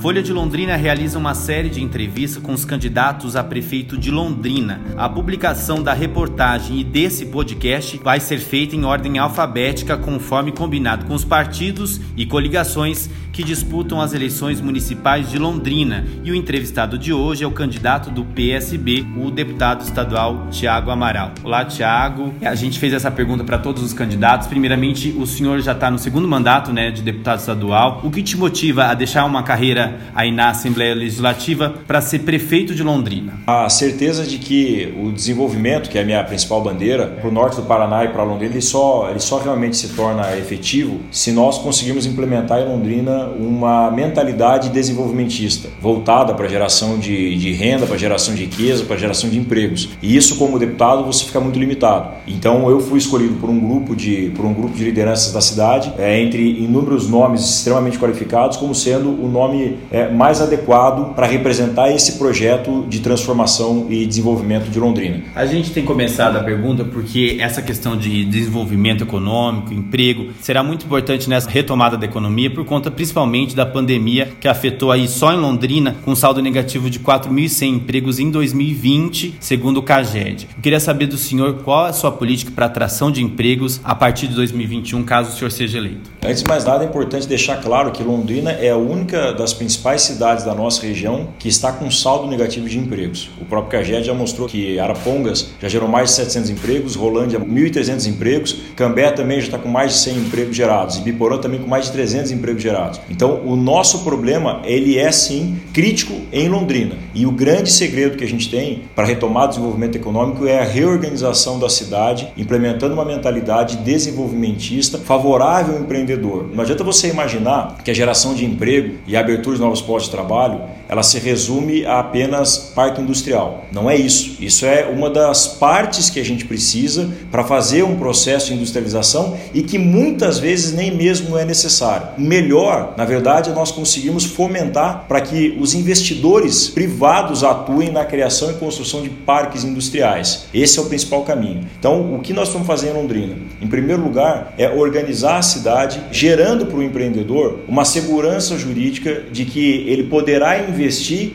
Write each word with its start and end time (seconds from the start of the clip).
Folha 0.00 0.22
de 0.22 0.32
Londrina 0.32 0.76
realiza 0.76 1.18
uma 1.18 1.34
série 1.34 1.68
de 1.68 1.82
entrevistas 1.82 2.42
com 2.42 2.54
os 2.54 2.64
candidatos 2.64 3.36
a 3.36 3.44
prefeito 3.44 3.98
de 3.98 4.10
Londrina. 4.10 4.80
A 4.96 5.06
publicação 5.10 5.82
da 5.82 5.92
reportagem 5.92 6.80
e 6.80 6.84
desse 6.84 7.26
podcast 7.26 7.98
vai 8.02 8.18
ser 8.18 8.38
feita 8.38 8.74
em 8.74 8.86
ordem 8.86 9.18
alfabética, 9.18 9.98
conforme 9.98 10.52
combinado 10.52 11.04
com 11.04 11.12
os 11.12 11.22
partidos 11.22 12.00
e 12.16 12.24
coligações 12.24 13.10
que 13.32 13.42
disputam 13.42 14.00
as 14.00 14.12
eleições 14.12 14.60
municipais 14.60 15.30
de 15.30 15.38
Londrina. 15.38 16.04
E 16.24 16.30
o 16.30 16.34
entrevistado 16.34 16.98
de 16.98 17.12
hoje 17.12 17.44
é 17.44 17.46
o 17.46 17.52
candidato 17.52 18.10
do 18.10 18.24
PSB, 18.24 19.06
o 19.16 19.30
deputado 19.30 19.82
estadual 19.82 20.48
Tiago 20.50 20.90
Amaral. 20.90 21.32
Olá, 21.42 21.64
Tiago. 21.64 22.34
A 22.42 22.54
gente 22.54 22.78
fez 22.78 22.92
essa 22.92 23.10
pergunta 23.10 23.44
para 23.44 23.58
todos 23.58 23.82
os 23.82 23.92
candidatos. 23.92 24.48
Primeiramente, 24.48 25.14
o 25.18 25.26
senhor 25.26 25.60
já 25.60 25.72
está 25.72 25.90
no 25.90 25.98
segundo 25.98 26.26
mandato 26.26 26.72
né, 26.72 26.90
de 26.90 27.02
deputado 27.02 27.38
estadual. 27.38 28.00
O 28.04 28.10
que 28.10 28.22
te 28.22 28.36
motiva 28.36 28.86
a 28.86 28.94
deixar 28.94 29.24
uma 29.24 29.42
carreira 29.42 29.98
aí 30.14 30.32
na 30.32 30.50
Assembleia 30.50 30.94
Legislativa 30.94 31.74
para 31.86 32.00
ser 32.00 32.20
prefeito 32.20 32.74
de 32.74 32.82
Londrina? 32.82 33.34
A 33.46 33.68
certeza 33.68 34.26
de 34.26 34.38
que 34.38 34.94
o 35.00 35.12
desenvolvimento, 35.12 35.88
que 35.88 35.98
é 35.98 36.02
a 36.02 36.04
minha 36.04 36.22
principal 36.24 36.62
bandeira, 36.62 37.06
para 37.06 37.28
o 37.28 37.32
norte 37.32 37.56
do 37.56 37.62
Paraná 37.62 38.04
e 38.04 38.08
para 38.08 38.22
Londrina, 38.22 38.52
ele 38.52 38.60
só, 38.60 39.08
ele 39.10 39.20
só 39.20 39.38
realmente 39.38 39.76
se 39.76 39.90
torna 39.94 40.36
efetivo 40.36 41.00
se 41.10 41.32
nós 41.32 41.58
conseguirmos 41.58 42.06
implementar 42.06 42.60
em 42.60 42.64
Londrina 42.64 43.19
uma 43.26 43.90
mentalidade 43.90 44.68
desenvolvimentista, 44.70 45.68
voltada 45.80 46.34
para 46.34 46.48
geração 46.48 46.98
de, 46.98 47.36
de 47.36 47.52
renda, 47.52 47.86
para 47.86 47.96
geração 47.96 48.34
de 48.34 48.44
riqueza, 48.44 48.84
para 48.84 48.96
geração 48.96 49.28
de 49.30 49.38
empregos. 49.38 49.90
E 50.02 50.16
isso, 50.16 50.36
como 50.36 50.58
deputado, 50.58 51.04
você 51.04 51.24
fica 51.24 51.40
muito 51.40 51.58
limitado. 51.58 52.10
Então, 52.26 52.68
eu 52.68 52.80
fui 52.80 52.98
escolhido 52.98 53.34
por 53.34 53.50
um 53.50 53.58
grupo 53.58 53.94
de, 53.94 54.32
por 54.34 54.44
um 54.44 54.54
grupo 54.54 54.74
de 54.74 54.84
lideranças 54.84 55.32
da 55.32 55.40
cidade, 55.40 55.92
é, 55.98 56.20
entre 56.20 56.42
inúmeros 56.62 57.08
nomes 57.08 57.42
extremamente 57.42 57.98
qualificados, 57.98 58.56
como 58.56 58.74
sendo 58.74 59.10
o 59.10 59.28
nome 59.28 59.78
é, 59.90 60.08
mais 60.08 60.40
adequado 60.40 61.14
para 61.14 61.26
representar 61.26 61.90
esse 61.90 62.12
projeto 62.12 62.84
de 62.88 63.00
transformação 63.00 63.86
e 63.88 64.06
desenvolvimento 64.06 64.70
de 64.70 64.78
Londrina. 64.78 65.22
A 65.34 65.46
gente 65.46 65.70
tem 65.70 65.84
começado 65.84 66.36
a 66.36 66.42
pergunta 66.42 66.84
porque 66.84 67.38
essa 67.40 67.62
questão 67.62 67.96
de 67.96 68.24
desenvolvimento 68.24 69.04
econômico, 69.04 69.72
emprego, 69.72 70.28
será 70.40 70.62
muito 70.62 70.86
importante 70.86 71.28
nessa 71.28 71.48
retomada 71.48 71.96
da 71.96 72.06
economia 72.06 72.50
por 72.50 72.64
conta 72.64 72.90
principalmente 72.90 73.09
principalmente 73.10 73.56
da 73.56 73.66
pandemia 73.66 74.30
que 74.38 74.46
afetou 74.46 74.92
aí 74.92 75.08
só 75.08 75.32
em 75.32 75.36
Londrina, 75.36 75.96
com 76.04 76.14
saldo 76.14 76.40
negativo 76.40 76.88
de 76.88 77.00
4.100 77.00 77.68
empregos 77.68 78.20
em 78.20 78.30
2020, 78.30 79.34
segundo 79.40 79.78
o 79.78 79.82
CAGED. 79.82 80.48
Eu 80.56 80.62
queria 80.62 80.78
saber 80.78 81.06
do 81.06 81.18
senhor 81.18 81.54
qual 81.64 81.86
é 81.86 81.90
a 81.90 81.92
sua 81.92 82.12
política 82.12 82.52
para 82.54 82.66
atração 82.66 83.10
de 83.10 83.20
empregos 83.20 83.80
a 83.82 83.96
partir 83.96 84.28
de 84.28 84.34
2021, 84.36 85.02
caso 85.02 85.30
o 85.30 85.32
senhor 85.32 85.50
seja 85.50 85.78
eleito. 85.78 86.08
Antes 86.24 86.44
de 86.44 86.48
mais 86.48 86.64
nada, 86.64 86.84
é 86.84 86.86
importante 86.86 87.26
deixar 87.26 87.56
claro 87.56 87.90
que 87.90 88.00
Londrina 88.00 88.52
é 88.52 88.70
a 88.70 88.76
única 88.76 89.32
das 89.32 89.52
principais 89.52 90.02
cidades 90.02 90.44
da 90.44 90.54
nossa 90.54 90.86
região 90.86 91.30
que 91.36 91.48
está 91.48 91.72
com 91.72 91.90
saldo 91.90 92.28
negativo 92.28 92.68
de 92.68 92.78
empregos. 92.78 93.28
O 93.40 93.44
próprio 93.44 93.80
CAGED 93.80 94.06
já 94.06 94.14
mostrou 94.14 94.46
que 94.46 94.78
Arapongas 94.78 95.50
já 95.60 95.68
gerou 95.68 95.88
mais 95.88 96.10
de 96.10 96.16
700 96.16 96.50
empregos, 96.50 96.94
Rolândia 96.94 97.40
1.300 97.40 98.06
empregos, 98.06 98.56
Cambé 98.76 99.10
também 99.10 99.40
já 99.40 99.46
está 99.46 99.58
com 99.58 99.68
mais 99.68 99.94
de 99.94 99.98
100 99.98 100.16
empregos 100.16 100.56
gerados, 100.56 100.98
e 100.98 101.00
Biporã 101.00 101.38
também 101.38 101.60
com 101.60 101.66
mais 101.66 101.86
de 101.86 101.92
300 101.92 102.30
empregos 102.30 102.62
gerados. 102.62 102.99
Então, 103.08 103.40
o 103.44 103.56
nosso 103.56 104.00
problema, 104.04 104.60
ele 104.64 104.98
é 104.98 105.10
sim 105.12 105.58
crítico 105.72 106.14
em 106.32 106.48
Londrina. 106.48 106.96
E 107.14 107.26
o 107.26 107.30
grande 107.30 107.70
segredo 107.70 108.16
que 108.16 108.24
a 108.24 108.28
gente 108.28 108.50
tem 108.50 108.82
para 108.94 109.06
retomar 109.06 109.44
o 109.44 109.48
desenvolvimento 109.48 109.96
econômico 109.96 110.46
é 110.46 110.60
a 110.60 110.64
reorganização 110.64 111.58
da 111.58 111.68
cidade, 111.68 112.28
implementando 112.36 112.94
uma 112.94 113.04
mentalidade 113.04 113.76
desenvolvimentista 113.78 114.98
favorável 114.98 115.76
ao 115.76 115.80
empreendedor. 115.80 116.48
Não 116.52 116.62
adianta 116.62 116.84
você 116.84 117.08
imaginar 117.08 117.78
que 117.84 117.90
a 117.90 117.94
geração 117.94 118.34
de 118.34 118.44
emprego 118.44 118.96
e 119.06 119.16
a 119.16 119.20
abertura 119.20 119.56
de 119.56 119.62
novos 119.62 119.80
postos 119.80 120.10
de 120.10 120.16
trabalho, 120.16 120.60
ela 120.90 121.02
se 121.02 121.18
resume 121.18 121.86
a 121.86 122.00
apenas 122.00 122.72
parque 122.74 123.00
industrial. 123.00 123.64
Não 123.72 123.88
é 123.88 123.96
isso. 123.96 124.36
Isso 124.40 124.66
é 124.66 124.84
uma 124.84 125.08
das 125.08 125.46
partes 125.46 126.10
que 126.10 126.20
a 126.20 126.24
gente 126.24 126.44
precisa 126.44 127.08
para 127.30 127.44
fazer 127.44 127.82
um 127.82 127.96
processo 127.96 128.48
de 128.48 128.54
industrialização 128.54 129.38
e 129.54 129.62
que 129.62 129.78
muitas 129.78 130.38
vezes 130.38 130.74
nem 130.74 130.94
mesmo 130.94 131.38
é 131.38 131.44
necessário. 131.44 132.08
Melhor 132.18 132.90
na 132.96 133.04
verdade, 133.04 133.50
nós 133.50 133.70
conseguimos 133.70 134.24
fomentar 134.24 135.04
para 135.08 135.20
que 135.20 135.56
os 135.60 135.74
investidores 135.74 136.68
privados 136.68 137.44
atuem 137.44 137.90
na 137.90 138.04
criação 138.04 138.50
e 138.50 138.54
construção 138.54 139.02
de 139.02 139.10
parques 139.10 139.64
industriais. 139.64 140.46
Esse 140.52 140.78
é 140.78 140.82
o 140.82 140.86
principal 140.86 141.22
caminho. 141.22 141.66
Então, 141.78 142.14
o 142.14 142.20
que 142.20 142.32
nós 142.32 142.48
vamos 142.48 142.66
fazer 142.66 142.90
em 142.90 142.92
Londrina? 142.92 143.36
Em 143.60 143.66
primeiro 143.66 144.02
lugar, 144.02 144.54
é 144.58 144.68
organizar 144.68 145.38
a 145.38 145.42
cidade, 145.42 146.00
gerando 146.10 146.66
para 146.66 146.78
o 146.78 146.82
empreendedor 146.82 147.60
uma 147.68 147.84
segurança 147.84 148.58
jurídica 148.58 149.22
de 149.30 149.44
que 149.44 149.84
ele 149.88 150.04
poderá 150.04 150.58
investir, 150.58 150.79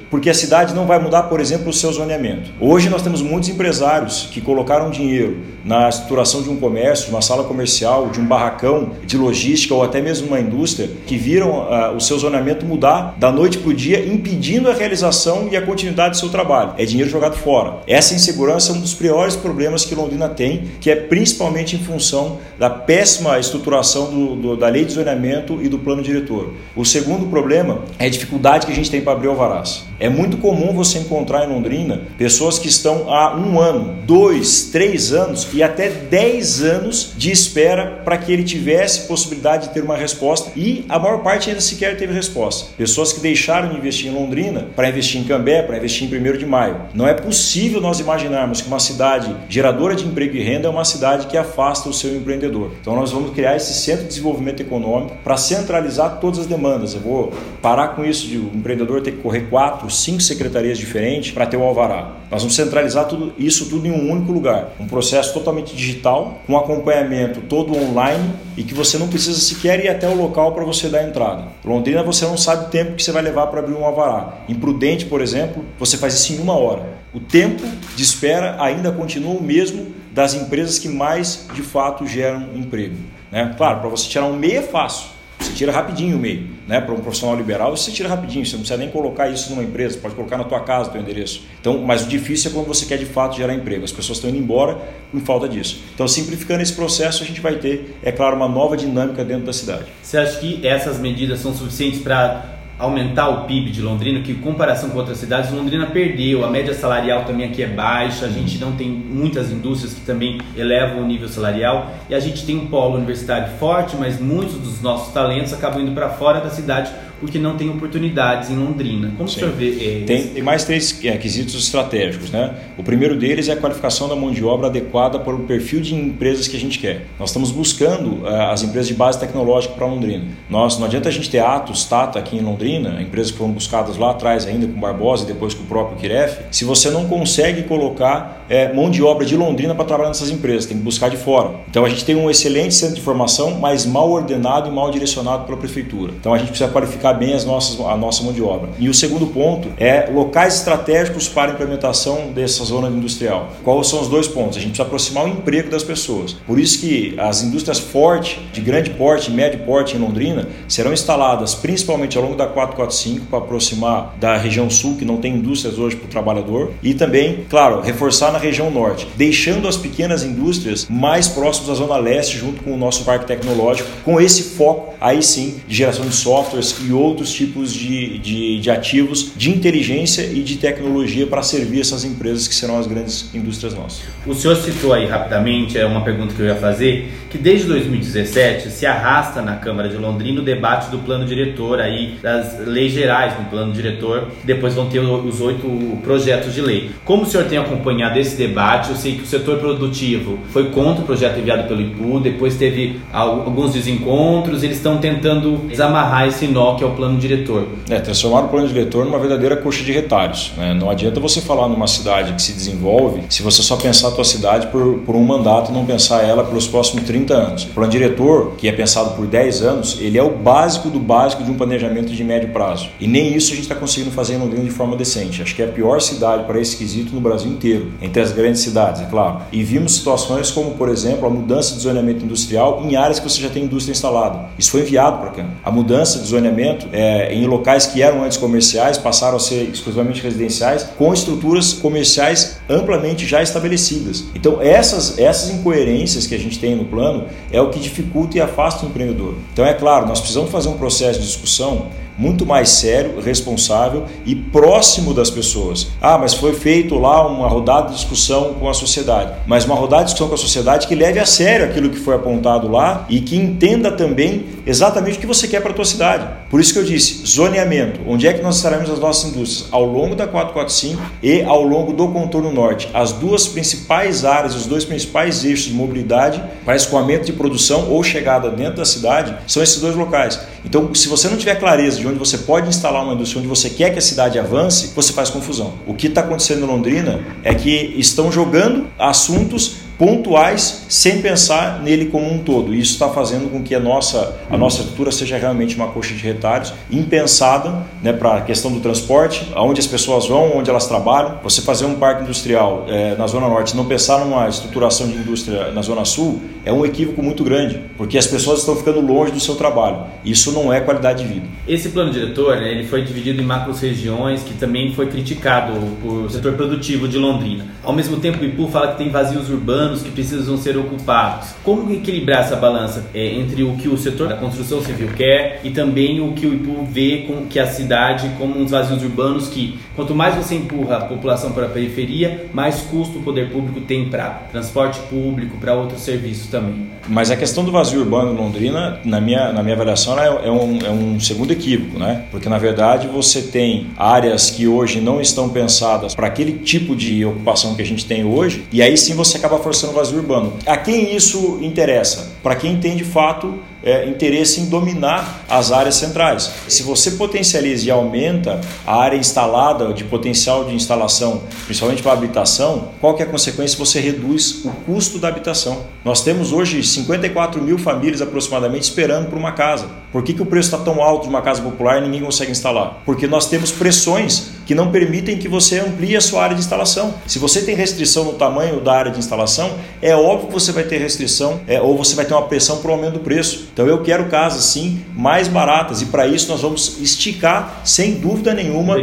porque 0.10 0.30
a 0.30 0.34
cidade 0.34 0.74
não 0.74 0.86
vai 0.86 1.00
mudar, 1.00 1.24
por 1.24 1.40
exemplo, 1.40 1.70
o 1.70 1.74
seu 1.74 1.92
zoneamento. 1.92 2.52
Hoje 2.60 2.90
nós 2.90 3.02
temos 3.02 3.22
muitos 3.22 3.50
empresários 3.50 4.30
que 4.32 4.42
colocaram 4.42 4.90
dinheiro 4.90 5.38
na 5.64 5.90
estruturação 5.90 6.42
de 6.42 6.50
um 6.50 6.58
comércio, 6.58 7.06
de 7.06 7.12
uma 7.12 7.22
sala 7.22 7.44
comercial, 7.44 8.10
de 8.10 8.20
um 8.20 8.26
barracão 8.26 8.92
de 9.06 9.18
logística 9.18 9.74
ou 9.74 9.84
até 9.84 10.02
mesmo 10.02 10.28
uma 10.28 10.40
indústria, 10.40 10.90
que 11.08 11.18
viram 11.18 11.50
uh, 11.50 11.96
o 11.96 12.00
seu 12.00 12.18
zonamento 12.20 12.66
mudar 12.66 13.16
da 13.18 13.32
noite 13.32 13.58
para 13.58 13.70
o 13.70 13.74
dia, 13.74 14.06
impedindo 14.06 14.70
a 14.70 14.74
realização 14.74 15.48
e 15.52 15.58
a 15.58 15.62
continuidade 15.62 16.12
do 16.12 16.18
seu 16.18 16.30
trabalho. 16.30 16.74
É 16.78 16.86
dinheiro 16.86 17.10
jogado 17.10 17.36
fora. 17.36 17.78
Essa 17.88 18.14
insegurança 18.14 18.72
é 18.72 18.76
um 18.76 18.80
dos 18.80 18.94
piores 18.94 19.36
problemas 19.36 19.84
que 19.86 19.96
Londrina 19.96 20.30
tem, 20.30 20.66
que 20.80 20.90
é 20.90 20.96
principalmente 20.96 21.76
em 21.76 21.80
função 21.80 22.38
da 22.60 22.70
péssima 22.70 23.40
estruturação 23.40 24.10
do, 24.10 24.36
do, 24.36 24.58
da 24.58 24.68
lei 24.68 24.86
de 24.86 24.94
zonamento 24.94 25.60
e 25.62 25.68
do 25.68 25.80
plano 25.80 26.04
diretor. 26.04 26.54
O 26.76 26.86
segundo 26.86 27.26
problema 27.28 27.80
é 27.98 28.06
a 28.06 28.10
dificuldade 28.10 28.66
que 28.66 28.72
a 28.72 28.76
gente 28.76 28.92
tem 28.92 29.02
para 29.02 29.14
abrir 29.14 29.28
alvarás. 29.36 29.86
É 29.98 30.10
muito 30.10 30.38
comum 30.38 30.74
você 30.74 31.00
encontrar 31.00 31.46
em 31.46 31.54
Londrina 31.54 32.02
pessoas 32.18 32.60
que 32.60 32.68
estão 32.68 33.10
há 33.14 33.36
um 33.36 33.60
ano, 33.60 33.96
dois, 34.06 34.70
três 34.72 35.14
anos 35.14 35.48
e 35.54 35.64
até 35.64 35.90
dez 35.90 36.62
anos 36.62 37.14
de 37.16 37.32
espera 37.32 38.02
para 38.04 38.18
que 38.18 38.32
ele 38.32 38.44
tivesse 38.44 39.08
possibilidade 39.08 39.68
de 39.68 39.74
ter 39.74 39.82
uma 39.82 39.96
resposta 39.96 40.52
e 40.56 40.84
a 40.90 41.00
maior 41.00 41.20
parte 41.20 41.50
ainda 41.50 41.62
sequer 41.62 41.96
teve 41.98 42.14
resposta. 42.14 42.72
Pessoas 42.78 43.14
que 43.14 43.22
deixaram 43.22 43.70
de 43.70 43.78
investir 43.78 44.12
em 44.12 44.14
Londrina 44.14 44.68
para 44.76 44.90
investir 44.90 45.22
em 45.22 45.24
Cambé, 45.24 45.62
para 45.62 45.78
investir 45.78 46.12
em 46.12 46.30
1 46.30 46.38
de 46.38 46.46
maio. 46.46 46.82
Não 46.94 47.08
é 47.08 47.14
possível 47.14 47.80
nós 47.80 48.00
imaginarmos 48.00 48.62
que 48.62 48.68
uma 48.68 48.80
cidade 48.80 49.34
geradora 49.48 49.96
de 49.96 50.06
emprego 50.06 50.36
e 50.36 50.44
renda 50.44 50.68
é 50.68 50.70
uma 50.70 50.86
cidade 50.86 51.28
que 51.28 51.38
afasta 51.38 51.88
o 51.88 51.94
seu 51.94 52.16
empreendedor. 52.16 52.72
Então 52.82 52.96
nós 52.96 53.12
vamos 53.12 53.34
criar 53.34 53.56
esse 53.56 53.74
centro 53.74 54.04
de 54.04 54.10
desenvolvimento 54.10 54.60
econômico 54.60 55.16
para 55.24 55.38
centralizar 55.38 56.20
todas 56.20 56.40
as 56.40 56.46
demandas. 56.46 56.94
Eu 56.94 57.00
vou 57.00 57.34
parar 57.62 57.90
com 57.90 58.04
isso 58.04 58.28
de 58.28 58.38
o 58.38 58.52
empreendedor 58.54 59.02
ter 59.02 59.12
que 59.12 59.18
correr 59.26 59.48
quatro 59.50 59.90
cinco 59.90 60.22
secretarias 60.22 60.78
diferentes 60.78 61.32
para 61.32 61.48
ter 61.48 61.58
o 61.58 61.64
alvará. 61.64 62.12
Nós 62.30 62.44
vamos 62.44 62.56
centralizar 62.56 63.08
tudo, 63.08 63.34
isso 63.40 63.68
tudo 63.68 63.88
em 63.88 63.92
um 63.92 64.12
único 64.12 64.32
lugar. 64.32 64.74
Um 64.80 64.86
processo 64.86 65.34
totalmente 65.34 65.76
digital, 65.76 66.42
com 66.46 66.56
acompanhamento 66.56 67.42
todo 67.42 67.76
online 67.76 68.24
e 68.56 68.64
que 68.64 68.76
você 68.76 69.00
não 69.00 69.08
precisa 69.08 69.40
sequer 69.40 69.84
ir 69.84 69.90
até 69.90 70.08
o 70.08 70.14
local 70.14 70.52
para 70.52 70.64
você 70.64 70.90
dar 70.90 71.02
entrada. 71.02 71.46
Londrina 71.66 72.04
você 72.04 72.24
não 72.24 72.38
sabe 72.38 72.66
o 72.66 72.70
tempo 72.70 72.94
que 72.94 73.02
você 73.02 73.12
vai 73.12 73.24
levar 73.24 73.48
para 73.48 73.62
abrir 73.62 73.74
um 73.74 73.84
alvará. 73.84 74.42
Em 74.48 74.54
Prudente, 74.54 75.06
por 75.06 75.20
exemplo, 75.20 75.66
você 75.80 75.98
faz 75.98 76.14
isso 76.14 76.34
em 76.34 76.38
uma 76.38 76.56
hora. 76.56 76.84
O 77.12 77.20
tempo 77.20 77.64
de 77.96 78.04
espera 78.04 78.58
ainda 78.60 78.92
continua 78.92 79.34
o 79.34 79.42
mesmo 79.42 79.88
das 80.12 80.36
empresas 80.36 80.78
que 80.78 80.88
mais 80.88 81.48
de 81.52 81.64
fato 81.64 82.06
geram 82.06 82.50
emprego. 82.54 82.96
Né? 83.32 83.56
Claro, 83.58 83.80
para 83.80 83.90
você 83.90 84.08
tirar 84.08 84.26
um 84.26 84.36
MEI 84.36 84.58
é 84.58 84.62
fácil. 84.62 85.15
Você 85.40 85.54
tira 85.54 85.72
rapidinho 85.72 86.18
o 86.18 86.20
MEI. 86.20 86.48
Né? 86.68 86.82
Para 86.82 86.94
um 86.94 87.00
profissional 87.00 87.36
liberal, 87.38 87.76
você 87.76 87.92
tira 87.92 88.10
rapidinho. 88.10 88.46
Você 88.46 88.54
não 88.54 88.60
precisa 88.60 88.78
nem 88.78 88.90
colocar 88.90 89.30
isso 89.30 89.50
numa 89.50 89.64
empresa. 89.64 89.98
Pode 90.00 90.16
colocar 90.16 90.38
na 90.38 90.44
tua 90.44 90.62
casa 90.62 90.90
teu 90.90 91.02
endereço. 91.02 91.44
Então, 91.60 91.80
mas 91.80 92.04
o 92.04 92.08
difícil 92.08 92.52
é 92.52 92.54
quando 92.54 92.68
você 92.68 92.86
quer 92.86 92.98
de 92.98 93.06
fato 93.06 93.36
gerar 93.38 93.54
emprego. 93.54 93.84
As 93.84 93.92
pessoas 93.92 94.18
estão 94.18 94.30
indo 94.30 94.40
embora 94.40 94.78
em 95.14 95.20
falta 95.20 95.48
disso. 95.48 95.82
Então, 95.94 96.08
simplificando 96.08 96.62
esse 96.62 96.74
processo, 96.74 97.24
a 97.24 97.26
gente 97.26 97.42
vai 97.42 97.56
ter, 97.56 97.98
é 98.02 98.12
claro, 98.12 98.36
uma 98.36 98.48
nova 98.48 98.76
dinâmica 98.76 99.24
dentro 99.24 99.46
da 99.46 99.54
cidade. 99.54 99.86
Você 100.02 100.18
acha 100.18 100.40
que 100.40 100.66
essas 100.66 101.00
medidas 101.00 101.40
são 101.40 101.54
suficientes 101.54 102.02
para 102.02 102.55
aumentar 102.78 103.30
o 103.30 103.46
PIB 103.46 103.72
de 103.72 103.82
Londrina, 103.82 104.22
que 104.22 104.32
em 104.32 104.36
comparação 104.36 104.90
com 104.90 104.98
outras 104.98 105.18
cidades, 105.18 105.52
Londrina 105.52 105.88
perdeu, 105.88 106.44
a 106.44 106.50
média 106.50 106.74
salarial 106.74 107.24
também 107.24 107.48
aqui 107.48 107.64
é 107.64 107.68
baixa, 107.68 108.26
a 108.26 108.30
gente 108.30 108.58
não 108.58 108.74
tem 108.74 108.90
muitas 108.90 109.52
indústrias 109.52 109.94
que 109.94 110.02
também 110.02 110.40
elevam 110.58 111.02
o 111.02 111.06
nível 111.06 111.30
salarial. 111.30 111.92
E 112.10 112.16
a 112.16 112.20
gente 112.20 112.46
tem 112.46 112.58
um 112.58 112.68
polo 112.68 112.96
universitário 112.96 113.48
forte, 113.58 113.96
mas 113.96 114.20
muitos 114.20 114.56
dos 114.56 114.82
nossos 114.82 115.14
talentos 115.14 115.54
acabam 115.54 115.82
indo 115.82 115.94
para 115.94 116.10
fora 116.10 116.42
da 116.42 116.50
cidade 116.50 116.92
porque 117.20 117.40
não 117.40 117.56
tem 117.56 117.70
oportunidades 117.70 118.50
em 118.50 118.56
Londrina. 118.56 119.12
Como 119.18 119.28
Sim. 119.28 119.36
o 119.36 119.40
senhor 119.40 119.54
vê? 119.54 120.02
É, 120.02 120.06
tem, 120.06 120.28
tem, 120.28 120.44
mais 120.44 120.64
três 120.64 121.04
é, 121.04 121.18
quesitos 121.18 121.56
estratégicos. 121.56 122.30
Né? 122.30 122.54
O 122.78 122.84
primeiro 122.84 123.18
deles 123.18 123.48
é 123.48 123.54
a 123.54 123.58
qualificação 123.58 124.08
da 124.08 124.16
mão 124.16 124.32
de 124.32 124.44
obra 124.44 124.68
adequada 124.68 125.20
para 125.20 125.34
o 125.34 125.40
perfil 125.40 125.82
de 125.82 125.96
empresas 125.96 126.48
que 126.48 126.58
a 126.58 126.60
gente 126.60 126.80
quer. 126.80 127.06
Nós 127.20 127.30
estamos 127.30 127.52
buscando 127.52 128.24
uh, 128.24 128.52
as 128.52 128.64
empresas 128.64 128.88
de 128.88 128.94
base 128.94 129.20
tecnológica 129.20 129.74
para 129.74 129.86
Londrina. 129.86 130.26
Nós, 130.50 130.78
não 130.78 130.86
adianta 130.86 131.10
a 131.10 131.12
gente 131.12 131.30
ter 131.30 131.40
Atos, 131.40 131.86
Tata 131.86 132.20
aqui 132.20 132.38
em 132.38 132.42
Londrina, 132.42 133.02
empresas 133.02 133.32
que 133.32 133.38
foram 133.38 133.52
buscadas 133.52 133.98
lá 133.98 134.12
atrás 134.12 134.46
ainda 134.46 134.68
com 134.68 134.80
Barbosa 134.80 135.24
e 135.24 135.28
depois 135.28 135.54
com 135.54 135.64
o 135.64 135.68
próprio 135.68 135.98
Kiref, 135.98 136.40
se 136.52 136.66
você 136.66 136.90
não 136.90 137.08
consegue 137.08 137.64
colocar 137.64 138.45
é, 138.50 138.72
mão 138.74 138.90
de 138.90 139.04
obra 139.04 139.26
de 139.26 139.36
Londrina 139.36 139.74
para 139.74 139.86
trabalhar 139.86 140.10
nessas 140.10 140.30
empresas, 140.30 140.66
tem 140.66 140.78
que 140.78 140.84
buscar 140.84 141.10
de 141.10 141.18
fora. 141.18 141.52
Então 141.70 141.86
a 141.86 141.90
gente 141.90 142.06
tem 142.06 142.16
um 142.16 142.30
excelente 142.30 142.74
centro 142.74 142.96
de 142.96 143.02
formação, 143.02 143.52
mas 143.60 143.86
mal 143.86 144.10
ordenado 144.12 144.70
e 144.70 144.72
mal 144.72 144.92
direcionado 144.92 145.46
pela 145.46 145.58
prefeitura. 145.58 146.14
Então 146.20 146.34
a 146.34 146.38
gente 146.38 146.50
precisa 146.50 146.70
qualificar 146.70 147.14
bem 147.14 147.34
as 147.34 147.46
nossas, 147.46 147.80
a 147.80 147.96
nossa 147.96 148.24
mão 148.24 148.34
de 148.34 148.42
obra. 148.42 148.70
E 148.80 148.90
o 148.90 148.94
segundo 148.94 149.28
ponto 149.28 149.70
é 149.78 150.10
locais 150.12 150.56
estratégicos 150.56 151.28
para 151.28 151.52
implementação 151.52 152.32
dessa 152.34 152.64
zona 152.64 152.88
industrial. 152.88 153.50
Quais 153.64 153.88
são 153.88 154.02
os 154.02 154.08
dois 154.08 154.28
pontos? 154.28 154.58
A 154.58 154.62
gente 154.62 154.70
precisa 154.70 154.84
aproximar 154.84 155.26
o 155.26 155.28
emprego 155.28 155.70
das 155.70 155.84
pessoas. 155.84 156.34
Por 156.34 156.60
isso 156.60 156.80
que 156.80 157.16
as 157.18 157.44
indústrias 157.44 157.80
fortes, 157.80 158.40
de 158.52 158.62
grande 158.62 158.92
porte, 158.92 159.32
médio 159.32 159.60
porte 159.60 159.96
em 159.96 160.00
Londrina, 160.00 160.48
serão 160.68 160.94
instaladas 160.94 161.56
principalmente 161.56 162.18
ao 162.18 162.24
longo 162.24 162.36
da 162.36 162.46
445 162.46 163.26
para 163.28 163.40
aproximar 163.40 164.16
da 164.20 164.38
região 164.38 164.70
sul, 164.70 164.96
que 164.98 165.06
não 165.06 165.18
tem 165.18 165.36
indústrias 165.36 165.78
hoje 165.78 165.96
para 165.96 166.06
o 166.06 166.10
trabalhador, 166.10 166.72
e 166.84 166.94
também, 166.94 167.46
claro, 167.50 167.82
reforçar 167.82 168.35
na 168.36 168.42
região 168.42 168.70
norte, 168.70 169.08
deixando 169.16 169.68
as 169.68 169.78
pequenas 169.78 170.24
indústrias 170.24 170.88
mais 170.90 171.28
próximas 171.28 171.70
da 171.70 171.74
zona 171.74 171.98
leste, 171.98 172.38
junto 172.38 172.62
com 172.64 172.74
o 172.74 172.78
nosso 172.78 173.06
parque 173.06 173.26
tecnológico, 173.26 173.90
com 174.04 174.20
esse 174.20 174.56
foco 174.56 174.96
aí 175.00 175.22
sim 175.22 175.62
de 175.68 175.76
geração 175.76 176.06
de 176.06 176.16
softwares 176.16 176.76
e 176.84 176.92
outros 176.92 177.32
tipos 177.32 177.72
de, 177.72 178.18
de, 178.18 178.60
de 178.60 178.72
ativos 178.72 179.32
de 179.36 179.52
inteligência 179.52 180.24
e 180.24 180.42
de 180.42 180.58
tecnologia 180.58 181.28
para 181.28 181.44
servir 181.44 181.82
essas 181.82 182.04
empresas 182.04 182.48
que 182.48 182.56
serão 182.56 182.80
as 182.80 182.88
grandes 182.88 183.30
indústrias 183.34 183.76
nossas. 183.76 184.02
O 184.26 184.34
senhor 184.34 184.56
citou 184.56 184.94
aí 184.94 185.06
rapidamente, 185.06 185.78
é 185.78 185.86
uma 185.86 186.02
pergunta 186.02 186.34
que 186.34 186.42
eu 186.42 186.48
ia 186.48 186.56
fazer, 186.56 187.14
que 187.30 187.38
desde 187.38 187.68
2017 187.68 188.72
se 188.72 188.86
arrasta 188.86 189.42
na 189.42 189.58
Câmara 189.58 189.90
de 189.90 189.98
Londrina 189.98 190.42
o 190.42 190.44
debate 190.44 190.90
do 190.90 190.98
plano 191.00 191.26
diretor 191.26 191.80
aí, 191.80 192.18
das 192.22 192.60
leis 192.66 192.92
gerais 192.92 193.34
do 193.36 193.48
plano 193.50 193.72
diretor, 193.72 194.30
depois 194.44 194.74
vão 194.74 194.90
ter 194.90 195.00
os 195.00 195.40
oito 195.40 196.00
projetos 196.04 196.54
de 196.54 196.62
lei. 196.62 196.90
Como 197.04 197.24
o 197.24 197.26
senhor 197.26 197.46
tem 197.46 197.60
acompanhado 197.60 198.18
esse 198.18 198.25
debate, 198.34 198.90
eu 198.90 198.96
sei 198.96 199.16
que 199.16 199.24
o 199.24 199.26
setor 199.26 199.58
produtivo 199.58 200.40
foi 200.52 200.70
contra 200.70 201.04
o 201.04 201.06
projeto 201.06 201.40
enviado 201.40 201.68
pelo 201.68 201.82
IPU, 201.82 202.20
depois 202.20 202.56
teve 202.56 203.00
alguns 203.12 203.74
desencontros, 203.74 204.64
eles 204.64 204.78
estão 204.78 204.98
tentando 204.98 205.58
desamarrar 205.68 206.28
esse 206.28 206.48
nó 206.48 206.76
que 206.76 206.84
é 206.84 206.88
o 206.88 206.92
plano 206.92 207.18
diretor. 207.18 207.68
É, 207.90 208.00
transformar 208.00 208.42
o 208.42 208.48
plano 208.50 208.68
diretor 208.68 209.06
numa 209.06 209.20
verdadeira 209.20 209.58
coxa 209.58 209.84
de 209.84 209.92
retalhos. 209.92 210.52
Né? 210.58 210.74
Não 210.74 210.90
adianta 210.90 211.20
você 211.20 211.42
falar 211.42 211.68
numa 211.68 211.88
cidade 211.88 212.34
que 212.34 212.42
se 212.42 212.54
desenvolve 212.54 213.24
se 213.30 213.42
você 213.42 213.62
só 213.62 213.76
pensar 213.76 214.10
a 214.10 214.12
tua 214.12 214.24
cidade 214.24 214.68
por, 214.68 215.00
por 215.00 215.16
um 215.16 215.24
mandato 215.24 215.72
e 215.72 215.74
não 215.74 215.86
pensar 215.86 216.24
ela 216.24 216.44
pelos 216.44 216.68
próximos 216.68 217.04
30 217.06 217.34
anos. 217.34 217.64
O 217.64 217.68
plano 217.68 217.92
diretor, 217.92 218.54
que 218.58 218.68
é 218.68 218.72
pensado 218.72 219.16
por 219.16 219.28
10 219.28 219.62
anos, 219.62 219.98
ele 220.00 220.18
é 220.18 220.24
o 220.24 220.32
básico 220.32 220.90
do 220.90 221.00
básico 221.00 221.44
de 221.44 221.52
um 221.52 221.56
planejamento 221.56 222.12
de 222.12 222.24
médio 222.24 222.50
prazo. 222.50 222.90
E 223.00 223.08
nem 223.08 223.36
isso 223.36 223.52
a 223.52 223.56
gente 223.56 223.64
está 223.64 223.76
conseguindo 223.76 224.12
fazer 224.12 224.36
em 224.36 224.38
Londrina 224.38 224.64
de 224.64 224.72
forma 224.72 224.96
decente. 224.96 225.42
Acho 225.42 225.56
que 225.56 225.62
é 225.62 225.66
a 225.66 225.70
pior 225.70 226.00
cidade 226.00 226.44
para 226.44 226.60
esse 226.60 226.78
quesito 226.78 227.14
no 227.14 227.22
Brasil 227.22 227.50
inteiro, 227.50 227.92
entre 228.16 228.22
as 228.22 228.32
grandes 228.32 228.62
cidades, 228.62 229.02
é 229.02 229.06
claro. 229.06 229.42
E 229.52 229.62
vimos 229.62 229.96
situações 229.96 230.50
como, 230.50 230.72
por 230.72 230.88
exemplo, 230.88 231.28
a 231.28 231.30
mudança 231.30 231.76
de 231.76 231.82
zoneamento 231.82 232.24
industrial 232.24 232.82
em 232.86 232.96
áreas 232.96 233.20
que 233.20 233.30
você 233.30 233.42
já 233.42 233.50
tem 233.50 233.66
indústria 233.66 233.92
instalada. 233.92 234.46
Isso 234.58 234.72
foi 234.72 234.82
enviado 234.82 235.18
para 235.18 235.32
cá. 235.32 235.46
A 235.62 235.70
mudança 235.70 236.20
de 236.20 236.26
zoneamento 236.26 236.88
é, 236.94 237.34
em 237.34 237.46
locais 237.46 237.86
que 237.86 238.02
eram 238.02 238.24
antes 238.24 238.38
comerciais 238.38 238.98
passaram 238.98 239.36
a 239.36 239.40
ser 239.40 239.70
exclusivamente 239.70 240.22
residenciais, 240.22 240.84
com 240.98 241.14
estruturas 241.14 241.74
comerciais 241.74 242.58
amplamente 242.70 243.26
já 243.28 243.42
estabelecidas. 243.42 244.24
Então, 244.34 244.62
essas, 244.62 245.20
essas 245.20 245.50
incoerências 245.50 246.26
que 246.26 246.36
a 246.36 246.40
gente 246.40 246.58
tem 246.58 246.74
no 246.74 246.86
plano 246.86 247.26
é 247.52 247.60
o 247.60 247.70
que 247.70 247.80
dificulta 247.80 248.38
e 248.38 248.42
afasta 248.42 248.86
o 248.86 248.90
empreendedor. 248.90 249.36
Então, 249.52 249.66
é 249.66 249.74
claro, 249.74 250.08
nós 250.08 250.22
precisamos 250.22 250.52
fazer 250.52 250.70
um 250.70 250.78
processo 250.78 251.20
de 251.20 251.26
discussão 251.26 251.88
muito 252.18 252.46
mais 252.46 252.70
sério, 252.70 253.20
responsável 253.20 254.06
e 254.26 254.36
próximo 254.36 255.14
das 255.14 255.30
pessoas. 255.30 255.88
Ah, 256.02 256.18
mas 256.18 256.34
foi 256.34 256.54
feito 256.54 256.96
lá 256.96 257.28
uma 257.28 257.48
rodada 257.48 257.90
de 257.90 257.96
discussão 257.96 258.56
com 258.56 258.70
a 258.70 258.74
sociedade. 258.74 259.34
Mas 259.46 259.66
uma 259.66 259.76
rodada 259.76 260.04
de 260.04 260.12
discussão 260.12 260.28
com 260.28 260.36
a 260.36 260.38
sociedade 260.38 260.88
que 260.88 260.96
leve 260.96 261.20
a 261.20 261.26
sério 261.26 261.66
aquilo 261.66 261.90
que 261.90 262.00
foi 262.00 262.16
apontado 262.16 262.68
lá 262.70 263.06
e 263.10 263.20
que 263.20 263.36
entenda 263.36 263.92
também 263.92 264.46
exatamente 264.66 265.18
o 265.18 265.22
que 265.22 265.28
você 265.28 265.48
quer 265.48 265.62
para 265.62 265.72
a 265.72 265.74
tua 265.74 265.86
cidade. 265.86 266.28
Por 266.50 266.60
isso 266.60 266.74
que 266.74 266.80
eu 266.80 266.84
disse, 266.84 267.26
zoneamento. 267.26 268.00
Onde 268.08 268.28
é 268.28 268.34
que 268.34 268.42
nós 268.42 268.58
estaremos 268.58 268.90
as 268.90 269.00
nossas 269.00 269.32
indústrias? 269.32 269.68
Ao 269.72 269.86
longo 269.86 270.16
da 270.16 270.28
445 270.28 271.02
e 271.22 271.44
ao 271.44 271.62
longo 271.64 271.94
do 271.94 272.08
contorno 272.08 272.52
norte. 272.52 272.90
As 272.94 273.12
duas 273.12 273.48
principais 273.48 274.26
áreas, 274.26 274.56
os 274.56 274.66
dois 274.66 274.86
principais 274.86 275.44
eixos 275.44 275.68
de 275.68 275.74
mobilidade 275.74 276.42
para 276.64 276.76
escoamento 276.76 277.26
de 277.26 277.34
produção 277.34 277.90
ou 277.90 278.04
chegada 278.04 278.50
dentro 278.50 278.78
da 278.78 278.86
cidade 278.86 279.36
são 279.48 279.62
esses 279.62 279.80
dois 279.80 279.96
locais. 279.96 280.40
Então, 280.64 280.94
se 280.96 281.08
você 281.08 281.28
não 281.28 281.38
tiver 281.38 281.56
clareza 281.56 282.00
de 282.00 282.05
onde 282.08 282.20
você 282.20 282.38
pode 282.40 282.70
instalar 282.70 283.04
uma 283.04 283.14
indústria, 283.14 283.40
onde 283.40 283.48
você 283.48 283.70
quer 283.70 283.92
que 283.92 284.00
a 284.00 284.02
cidade 284.02 284.38
avance, 284.40 284.92
você 284.96 285.14
faz 285.14 285.30
confusão. 285.30 285.74
O 285.86 285.94
que 285.94 286.08
está 286.08 286.22
acontecendo 286.22 286.64
em 286.64 286.68
Londrina 286.68 287.24
é 287.44 287.54
que 287.54 287.94
estão 287.98 288.32
jogando 288.32 288.88
assuntos 288.98 289.85
pontuais 289.98 290.86
sem 290.90 291.22
pensar 291.22 291.82
nele 291.82 292.06
como 292.06 292.32
um 292.32 292.40
todo. 292.40 292.74
Isso 292.74 292.94
está 292.94 293.10
fazendo 293.10 293.50
com 293.50 293.62
que 293.64 293.74
a 293.74 293.80
nossa, 293.80 294.38
a 294.50 294.58
nossa 294.58 294.82
estrutura 294.82 295.12
seja 295.12 295.38
realmente 295.38 295.76
uma 295.76 295.88
coxa 295.88 296.14
de 296.14 296.22
retalhos, 296.22 296.74
impensada 296.92 297.86
né, 298.02 298.14
para 298.14 298.36
a 298.36 298.42
questão 298.42 298.72
do 298.72 298.80
transporte, 298.80 299.52
aonde 299.56 299.80
as 299.80 299.88
pessoas 299.88 300.28
vão, 300.28 300.58
onde 300.58 300.70
elas 300.70 300.88
trabalham. 300.88 301.40
Você 301.44 301.62
fazer 301.62 301.86
um 301.86 301.96
parque 301.96 302.24
industrial 302.24 302.86
é, 302.88 303.16
na 303.16 303.28
Zona 303.28 303.48
Norte 303.48 303.76
não 303.76 303.86
pensar 303.86 304.20
numa 304.20 304.48
estruturação 304.48 305.08
de 305.08 305.16
indústria 305.16 305.72
na 305.72 305.82
Zona 305.82 306.06
Sul 306.06 306.42
é 306.64 306.74
um 306.74 306.86
equívoco 306.86 307.22
muito 307.22 307.44
grande, 307.44 307.80
porque 307.98 308.18
as 308.18 308.28
pessoas 308.28 308.60
estão 308.60 308.76
ficando 308.76 309.00
longe 309.00 309.32
do 309.32 309.40
seu 309.40 309.56
trabalho. 309.56 310.06
Isso 310.24 310.52
não 310.52 310.74
é 310.74 310.80
qualidade 310.82 311.24
de 311.24 311.34
vida. 311.34 311.46
Esse 311.68 311.90
plano 311.90 312.12
diretor 312.12 312.58
né, 312.58 312.72
ele 312.72 312.88
foi 312.88 313.04
dividido 313.04 313.42
em 313.42 313.46
macros 313.46 313.80
regiões, 313.80 314.42
que 314.44 314.54
também 314.56 314.94
foi 314.94 315.08
criticado 315.08 315.74
por 316.02 316.30
setor 316.32 316.54
produtivo 316.54 317.08
de 317.08 317.18
Londrina. 317.18 317.66
Ao 317.84 317.94
mesmo 317.94 318.18
tempo, 318.18 318.42
o 318.42 318.46
IPU 318.46 318.68
fala 318.68 318.92
que 318.92 318.98
tem 318.98 319.10
vazios 319.10 319.50
urbanos 319.50 319.85
anos 319.86 320.02
que 320.02 320.12
precisam 320.12 320.58
ser 320.58 320.78
ocupados. 320.78 321.50
Como 321.64 321.92
equilibrar 321.94 322.42
essa 322.42 322.56
balança 322.56 323.06
é, 323.14 323.26
entre 323.36 323.64
o 323.64 323.76
que 323.76 323.88
o 323.88 323.98
setor 323.98 324.28
da 324.28 324.36
construção 324.36 324.82
civil 324.82 325.10
quer 325.16 325.62
e 325.64 325.70
também 325.70 326.20
o 326.20 326.34
que 326.34 326.46
o 326.46 326.54
IPU 326.54 326.86
vê 326.86 327.26
com 327.28 327.46
que 327.46 327.60
a 327.60 327.68
cidade 327.68 328.30
como 328.38 328.60
uns 328.60 328.72
vazios 328.72 329.02
urbanos 329.04 329.48
que 329.48 329.80
quanto 329.96 330.14
mais 330.14 330.36
você 330.36 330.56
empurra 330.56 330.98
a 330.98 331.02
população 331.02 331.52
para 331.52 331.66
a 331.66 331.70
periferia, 331.70 332.48
mais 332.54 332.82
custo 332.82 333.20
o 333.20 333.22
poder 333.22 333.50
público 333.52 333.82
tem 333.82 334.10
para 334.10 334.30
transporte 334.52 335.00
público, 335.10 335.58
para 335.58 335.74
outros 335.74 336.02
serviços 336.02 336.48
também. 336.48 336.88
Mas 337.08 337.30
a 337.30 337.36
questão 337.36 337.64
do 337.64 337.72
vazio 337.72 338.00
urbano 338.00 338.34
em 338.34 338.36
Londrina, 338.36 339.00
na 339.06 339.22
minha, 339.22 339.52
na 339.52 339.62
minha 339.62 339.76
avaliação, 339.76 340.20
é, 340.20 340.48
é, 340.48 340.52
um, 340.52 340.80
é 340.80 340.90
um 340.90 341.20
segundo 341.20 341.52
equívoco, 341.52 342.00
né? 342.00 342.24
Porque 342.32 342.50
na 342.50 342.58
verdade 342.58 343.08
você 343.08 343.42
tem 343.44 343.88
áreas 343.98 344.50
que 344.50 344.68
hoje 344.68 345.00
não 345.00 345.22
estão 345.22 345.50
pensadas 345.50 346.16
para 346.16 346.28
aquele 346.28 346.54
tipo 346.60 346.96
de 346.96 347.24
ocupação 347.24 347.76
que 347.76 347.82
a 347.82 347.86
gente 347.86 348.06
tem 348.06 348.24
hoje, 348.26 348.66
e 348.72 348.82
aí 348.82 348.98
sim 348.98 349.14
você 349.14 349.38
acaba 349.38 349.60
forçando 349.60 349.75
forçando 349.76 349.92
o 349.92 349.96
vazio 349.96 350.18
urbano. 350.18 350.54
A 350.66 350.78
quem 350.78 351.16
isso 351.16 351.60
interessa? 351.62 352.34
Para 352.42 352.56
quem 352.56 352.80
tem 352.80 352.96
de 352.96 353.04
fato 353.04 353.60
é, 353.84 354.08
interesse 354.08 354.62
em 354.62 354.66
dominar 354.66 355.46
as 355.50 355.72
áreas 355.72 355.96
centrais. 355.96 356.52
Se 356.68 356.82
você 356.82 357.12
potencializa 357.12 357.88
e 357.88 357.92
aumenta 357.92 358.62
a 358.88 358.96
área 358.96 359.18
instalada, 359.18 359.94
de 359.94 360.04
potencial 360.04 360.64
de 360.64 360.74
instalação, 360.74 361.44
principalmente 361.66 362.02
para 362.02 362.14
a 362.14 362.16
habitação, 362.16 362.90
qual 363.00 363.14
que 363.16 363.22
é 363.22 363.26
a 363.26 363.30
consequência? 363.30 363.78
Você 363.78 364.00
reduz 364.00 364.64
o 364.64 364.72
custo 364.72 365.20
da 365.20 365.28
habitação. 365.28 365.84
Nós 366.04 366.24
temos 366.24 366.52
hoje 366.52 366.82
54 366.82 367.62
mil 367.62 367.78
famílias 367.78 368.22
aproximadamente 368.22 368.84
esperando 368.84 369.30
por 369.30 369.38
uma 369.38 369.52
casa. 369.52 369.88
Por 370.12 370.24
que, 370.24 370.34
que 370.34 370.42
o 370.42 370.46
preço 370.46 370.74
está 370.74 370.78
tão 370.78 371.04
alto 371.04 371.24
de 371.24 371.30
uma 371.30 371.42
casa 371.42 371.62
popular 371.62 372.00
e 372.00 372.02
ninguém 372.02 372.22
consegue 372.22 372.52
instalar? 372.52 373.02
Porque 373.06 373.28
nós 373.28 373.48
temos 373.48 373.72
pressões 373.72 374.52
que 374.66 374.76
não 374.76 374.92
permitem 374.92 375.38
que 375.38 375.48
você 375.48 375.80
amplie 375.80 376.16
a 376.16 376.22
sua 376.22 376.44
área 376.44 376.56
de 376.56 376.62
instalação. 376.62 377.14
Se 377.28 377.40
você 377.40 377.62
tem 377.62 377.76
restrição 377.76 378.24
no 378.24 378.34
tamanho 378.34 378.80
da 378.82 378.94
área 378.94 379.12
de 379.12 379.20
instalação, 379.20 379.72
é 380.02 380.16
óbvio 380.16 380.48
que 380.48 380.54
você 380.54 380.72
vai 380.72 380.84
ter 380.84 380.98
restrição 380.98 381.62
é, 381.68 381.82
ou 381.82 381.98
você 381.98 382.16
vai 382.16 382.26
ter 382.26 382.34
uma 382.34 382.44
pressão 382.44 382.78
para 382.78 382.92
o 382.92 382.94
aumento 382.94 383.14
do 383.14 383.20
preço. 383.20 383.70
Então 383.74 383.88
eu 383.88 384.02
quero 384.02 384.26
casas 384.26 384.66
sim 384.66 385.04
mais 385.14 385.48
baratas 385.48 386.02
e 386.02 386.08
para 386.08 386.28
isso 386.28 386.50
nós 386.50 386.62
vamos 386.62 386.98
esticar 387.02 387.82
sem 387.84 388.16
dúvida 388.16 388.54
nenhuma, 388.54 388.96